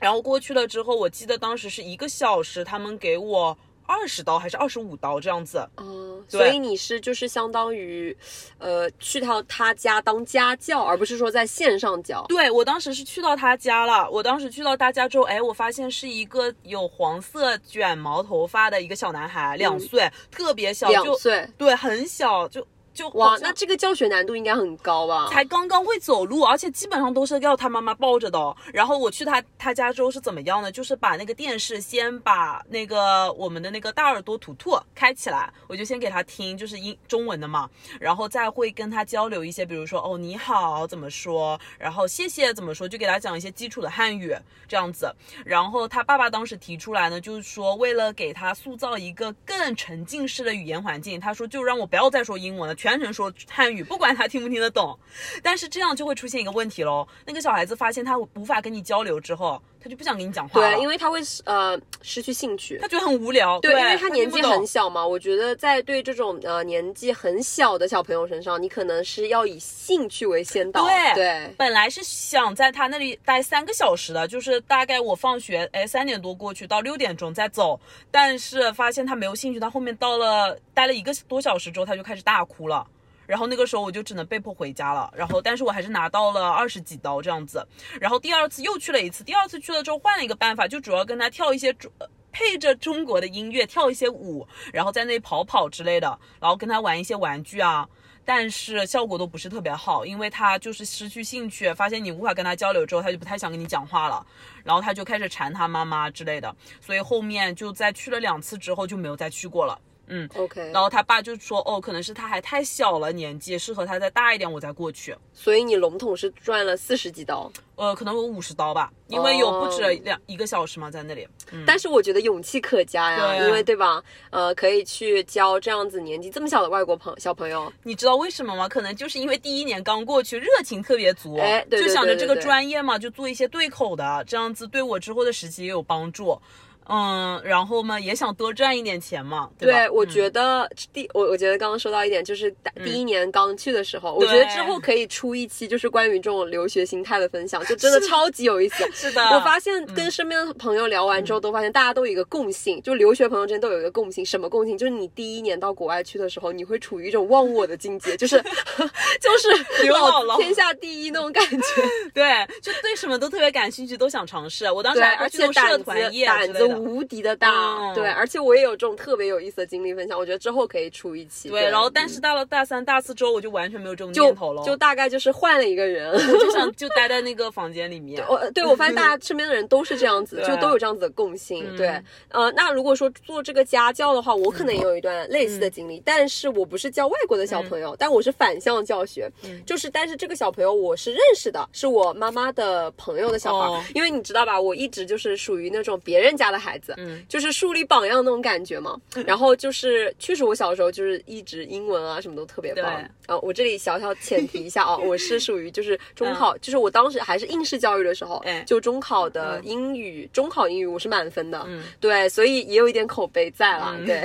[0.00, 3.56] 然后过去了之后，我记得当时是一个小时，他们给我
[3.86, 8.16] 二十刀还是二十五刀这样子，嗯，所以你是就是相当于，
[8.58, 12.24] 呃，去到他家当家教，而不是说在线上教。
[12.28, 22.66] 对我当时是去到他家了，我当时去到他家之后，哎，我发现是一个有黄色卷毛头发的一个小男孩，两岁，特别小，就两岁，对，很小，就
[22.96, 25.28] 就哇那这个教学难度应该很高吧？
[25.28, 28.56] 才刚刚会走路，而且基本上都是要他妈妈抱着的哦。
[28.72, 30.72] 然后我去他他家之后是怎么样呢？
[30.72, 37.68] 就是把那个电视先把那个我们的那个大耳朵图图开起来，我就先给他听，就是英中文的嘛，
[38.00, 44.34] 然后再会跟他交流一些，比如说哦你好怎么说，然后谢谢怎么说，就给他讲一些基础的汉语
[44.66, 45.14] 这样子。
[45.44, 54.96] 然后他爸爸当时提出来呢，就是说为了给他塑造一个更沉浸式的语言环境，他说就让我不要再说英文了，全程说汉语，不管他听不听得懂。
[55.42, 62.76] 但是这样就会出现一个问题喽，那个小孩子发现他无法跟你交流之后，他就不想跟你讲话了，对，因为他会呃失去兴趣。
[62.78, 63.60] 他觉得很无聊。
[63.60, 70.84] 对，对，因为他年纪很小嘛，我觉得在对这种呃年纪很小的小朋友身上，你可能是要以兴趣为先导。
[70.84, 77.78] 对对本来是想在他那里待三个小时的，就是大概我放学，哎，三点多过去到六点钟再走，
[78.10, 82.84] 但是发现他没有兴趣，他后面到了待了一个多小时之后，他就开始大哭了。
[83.26, 87.66] 然后那个时候我就只能被迫回家了，然后但是我还是拿到了二十几刀这样子，
[88.00, 91.90] 然后第二次又去了一次，第二次去了之后换了一个办法，就主要跟他跳一些中
[92.32, 97.88] 配着中国的音乐跳一些舞，然后在那里跑跑之类的，然后跟他玩一些玩具啊，
[98.26, 104.26] 但是效果都不是特别好，因为他就是失去兴趣，发现你无法跟他交流之后，他就不太想跟你讲话了，
[104.62, 109.80] 然后他就开始缠他妈妈之类的，所以后面就在去了两次之后就没有再去过了。
[110.08, 115.14] 嗯，，OK，然后他爸就说，哦，可能是他还太小了，年纪适合他再大一点，我再过去。
[115.32, 117.50] 所以你笼统是赚了四十几刀。
[117.74, 121.28] 呃，可能有五十刀吧，因为有不止哦两一个小时嘛，在那里。
[121.52, 124.02] 嗯，但是我觉得勇气可嘉呀，啊因为对吧？
[124.30, 128.66] 呃，可以去教这样子年纪这么小的外国朋小朋友，你知道为什么吗？
[128.66, 136.40] 可能就是因为第一年刚过去，热情特别足，哎对对就想着这个专业嘛，就做一些对口的，这样子对我之后的实习也有帮助。
[136.88, 139.78] 嗯，然后嘛，也想多赚一点钱嘛，对吧？
[139.80, 148.88] 对，我嗯觉得第我我觉得刚刚说到一点，就是打第一年刚去的时候，我觉得之后可以出一期，就是关于这种留学心态的分享，就真的超级有意思。
[148.92, 154.78] 是的，我发现跟身边的朋友聊完之后，都发现大家都有一个共性，就留学朋友之间都有一个共性，什么共性？
[154.78, 158.36] 就是你第一年到国外去的时候，你会处于一种忘我的境界，就是
[159.20, 159.48] 就是
[160.26, 161.58] 老天下第一那种感觉。
[162.14, 164.70] 对，就对什么都特别感兴趣，都想尝试。
[164.70, 166.90] 我当时，还而且胆子团业胆子的。
[166.90, 171.48] 无敌的大，嗯对，而且我也有这种特别有意思的经历分享，我觉得之后可以出一期。
[171.48, 176.12] 对，然后但是到了大三、大四之后，我就完全没有这种就念头了，就大概就是换了一个人。
[176.12, 178.24] 我就想就待在那个房间里面。
[178.28, 181.64] 我对我发现大家身边的人都是这样子， 就都有这样子的共性。
[181.68, 198.96] 嗯对，呃，那如果说做这个家教的话，我可能也有一段类似的经嗯历，但是我不是教外国的小朋友，但我是反向教学，嗯就是但是这个小朋友我是认识的，是我妈妈的朋友的小孩，哦因为你知道吧，我一直就是属于那种别人家的孩子，嗯就是树立榜样那种感觉嘛。
[199.26, 202.84] 然后就是确实我小时候就是一直英文啊什么都特别棒
[203.26, 203.36] 啊。
[203.42, 214.24] 我这里小小前提一下啊，我是属于就是 中考，就是我当时还是应试教育的时候，就中考的嗯英语，中考英语我是满分的，嗯对，所以也有一点口碑在了，嗯对。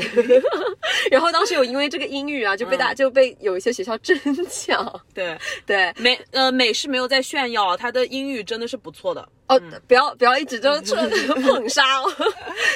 [1.12, 4.18] 然后当时有因为这个英语啊，就被大、嗯就被有一些学校争
[4.50, 9.28] 抢，对，对，美呃美是没有在炫耀，他的英语真的是不错的。
[9.56, 10.70] 哦，不要不要一直就
[11.42, 12.12] 捧杀哦。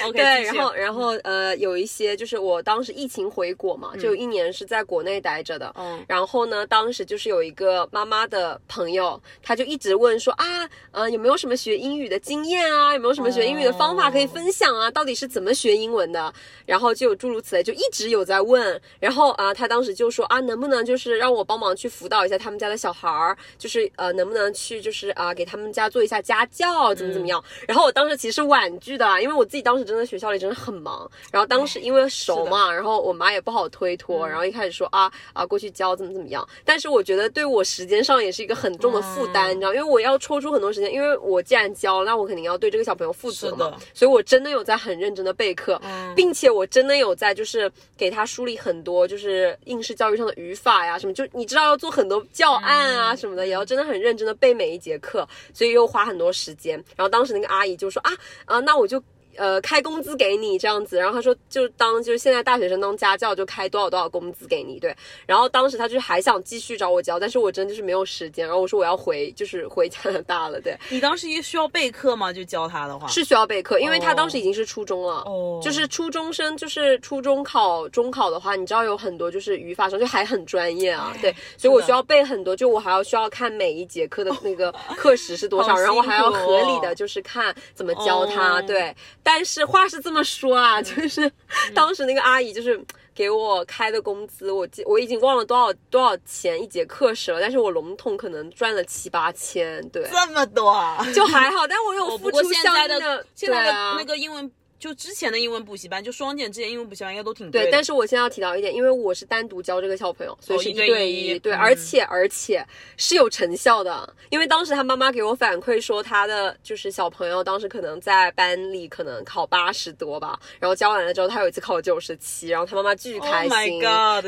[0.06, 5.74] OK，对，然后然后呃，有一些就是我当时疫情回国嘛，就有一年是在国内待着的。
[5.78, 12.94] 嗯然后呢，当时就是有一个妈妈的朋友，她就一直问说啊，呃，有没有什么学英语的经验啊？
[12.94, 14.90] 有没有什么学英语的方法可以分享啊？
[14.92, 16.34] 到底是怎么学英文的？
[16.66, 18.80] 然后就有诸如此类，就一直有在问。
[19.00, 27.44] 然后啊、他当时就说啊，能不能就是让我帮忙去辅导一下他们家的小孩儿，就是呃，能不能去就是啊、给他们家做一下家教校，怎么怎么样。
[27.68, 31.10] 然后我当时其实是婉拒的，因为我自己当时真的学校里真的很忙。
[31.32, 36.48] 然后当时因为熟嘛，然后我妈也不好推脱，然后一开始说啊啊过去教怎么怎么样。
[36.64, 43.78] 但是我觉得对我时间上也是一个很重的负担，你知道，因为我要抽出很多时间，因为我既然教，那我肯定要对这个小朋友负责嘛。
[43.94, 45.80] 所以我真的有在很认真的备课，
[46.16, 56.84] 并且我真的有在就是给他梳理很多就是应试教育上的语法呀什么，就你知道要做很多教案啊什么的，也要真的很认真的背每一节课，所以又花很多时间。
[56.96, 58.12] 然后当时那个阿姨就说啊
[58.46, 59.02] 啊，那我就。
[59.38, 64.96] 呃，开工资给你这样子，然后他说就当就是现在大学生当家教就开多少多少工资给你，对。
[65.26, 68.46] 然后当时他就还想继续找我教，但是我真的是没有时间。
[68.46, 70.78] 然后我说我要回就是回加拿大了，对。
[70.90, 72.32] 你当时也需要备课吗？
[72.32, 81.34] 就教他的话是需要备课，因为他当时已经是初中了，哦，就是初中生，就是初中考中考的话，你知道有很多就是语法上就还很专业啊，对。
[81.58, 88.96] 所以我需要背很多，就我还要需要看每一节课的那个课时是多少，然后我还要合理的就是看怎么教他，对。
[89.26, 91.32] 但是话是这么说啊，就是
[91.74, 92.80] 当时那个阿姨就是
[93.16, 100.72] 给我开的工资，我记我已经忘了多少多少钱一节课时了，但是我笼统可能赚了七八千，对，这么多
[101.16, 104.52] 就还好，但我有付出相应的现在的那个英文。
[104.86, 107.72] 就之前的英文补习班，就双减之前英文补习班应该都挺对。
[107.72, 112.64] 但是我现在要提到一点，因为我是单独教这个小朋友，所以是一对一，对，而且而且
[112.96, 114.08] 是有成效的。
[114.30, 123.80] 因为当时他妈妈给我反馈说，他的就是小朋友当时可能在班里可能考八十多吧，然后教完了之后，他有一次考九十七，然后他妈妈巨开心，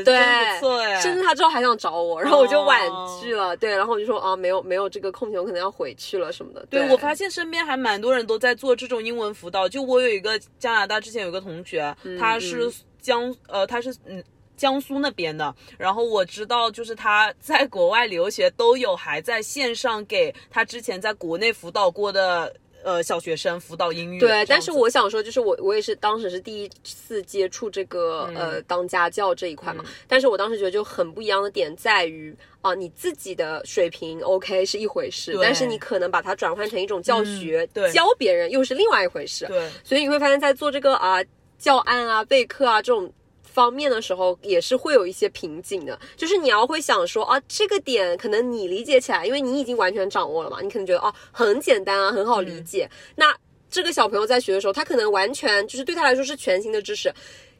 [0.04, 1.00] 对，不错哎。
[1.00, 2.80] 甚至他之后还想找我，然后我就婉
[3.22, 6.66] 拒了，对，然后我就说啊，没有没有这个空闲，我可能要回去了什么的。
[6.68, 11.22] 对我发现身边还蛮多人都在做这种英文辅导，就我有一个加拿大之前。
[11.22, 14.22] 有个同学，他是江呃，他是嗯
[14.56, 24.18] 江苏那边的，然后我知道就是他在国外留学都有还在线上给他之前在国内辅导过的呃小学生辅导英语。
[24.18, 39.46] 对，但是我想说，就是我我也是当时是第一次接触这个呃当家教这一块嘛，但是我当时觉得就很不一样的点在于啊，你自己的水平 OK 是一回事，但是你可能把它转换成一种教学，教别人又是另外一回事。
[39.46, 41.22] 对，所以你会发现在做这个啊。
[41.58, 43.12] 教案啊、备课啊这种
[43.58, 45.98] 方面的时候，也是会有一些瓶颈的。
[46.16, 52.88] 就是你要会想说啊，这个点可能你理解起来，因为你已经完全掌握了嘛，你可能觉得哦很简单啊，很好理解。
[53.16, 53.34] 那
[53.68, 57.12] 这个小朋友在学的时候，他可能完全就是对他来说是全新的知识。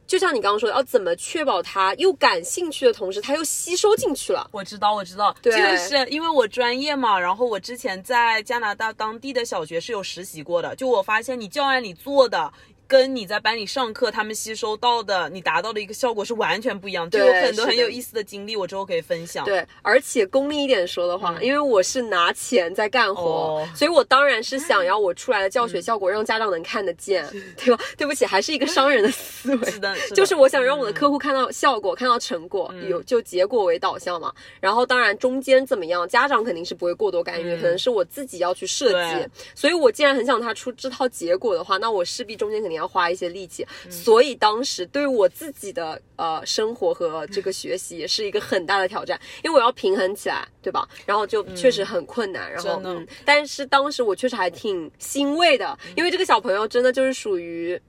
[0.07, 4.49] 就像你刚刚说，要怎么确保他又感兴趣的同时，他又吸收进去了？
[4.53, 7.21] 我知道，我知道，这个是因为我专业嘛。
[7.21, 12.51] 然后我之前在加拿大当地的小学是有实习过的，就我发现你教案里做的。
[12.89, 17.09] 跟你在班里上课，他们吸收到的，你达到的一个效果是完全不一样。
[17.11, 19.45] 就有很多很有意思的经历，我之后可以分享。
[19.45, 27.29] 对，而且功利一点说的话，因为我是拿钱在干活，所以我当然是想要我出来的教学效果让家长能看得见，
[27.59, 27.85] 对吧？
[27.99, 29.71] 对不起，还是一个商人的思维。
[29.71, 34.33] 是的， 就是我想让我的客户看到效果，看到成果，有就结果为导向嘛。
[34.61, 39.29] 然后当然中间怎么样，家长肯定是不会过多干预，可能是我自己要去设计。
[39.55, 42.78] 所以我既然很想他出这套结果的话，那我势必中间肯定。
[42.79, 50.89] 要花一些力气，所以当时对我自己的呃生活和这个学习也是一个很大的挑战，因为我要平衡起来，对吧？
[51.05, 52.51] 然后就确实很困难。
[52.51, 57.81] 然后嗯，但是当时我确实还挺欣慰的，因为这个小朋友真的就是属于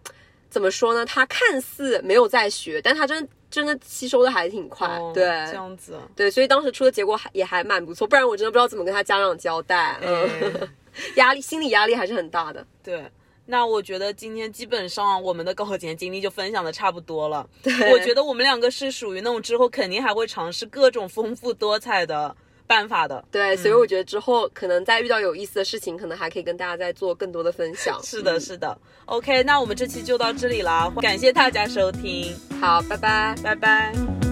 [0.50, 1.06] 怎么说呢？
[1.06, 4.88] 他看似没有在学，但他真真的吸收的还挺快。
[5.14, 5.98] 对，这样子。
[6.16, 9.98] 对，所以当时出的结果还也还蛮不错，不然我真的不知道怎么跟他家长交代。
[10.02, 10.70] 嗯，
[11.16, 12.66] 压力，心理压力还是很大的。
[12.84, 13.04] 对。
[13.52, 17.50] 那我觉得今天基本上我们的考前经历就分享的差不多了。
[17.64, 22.36] 对，我觉得我们两个是属于那种之后肯定还会尝试各种丰富多彩的
[22.68, 23.26] 办法的。
[23.32, 28.00] 对，所以我觉得之后可能再遇到有意思的事情，可能还可以跟大家再做更多的分享。
[28.04, 28.78] 是的，是的。
[29.06, 32.32] OK，那我们这期就到这里啦，感谢大家收听。
[32.62, 34.29] 好，拜拜，拜拜。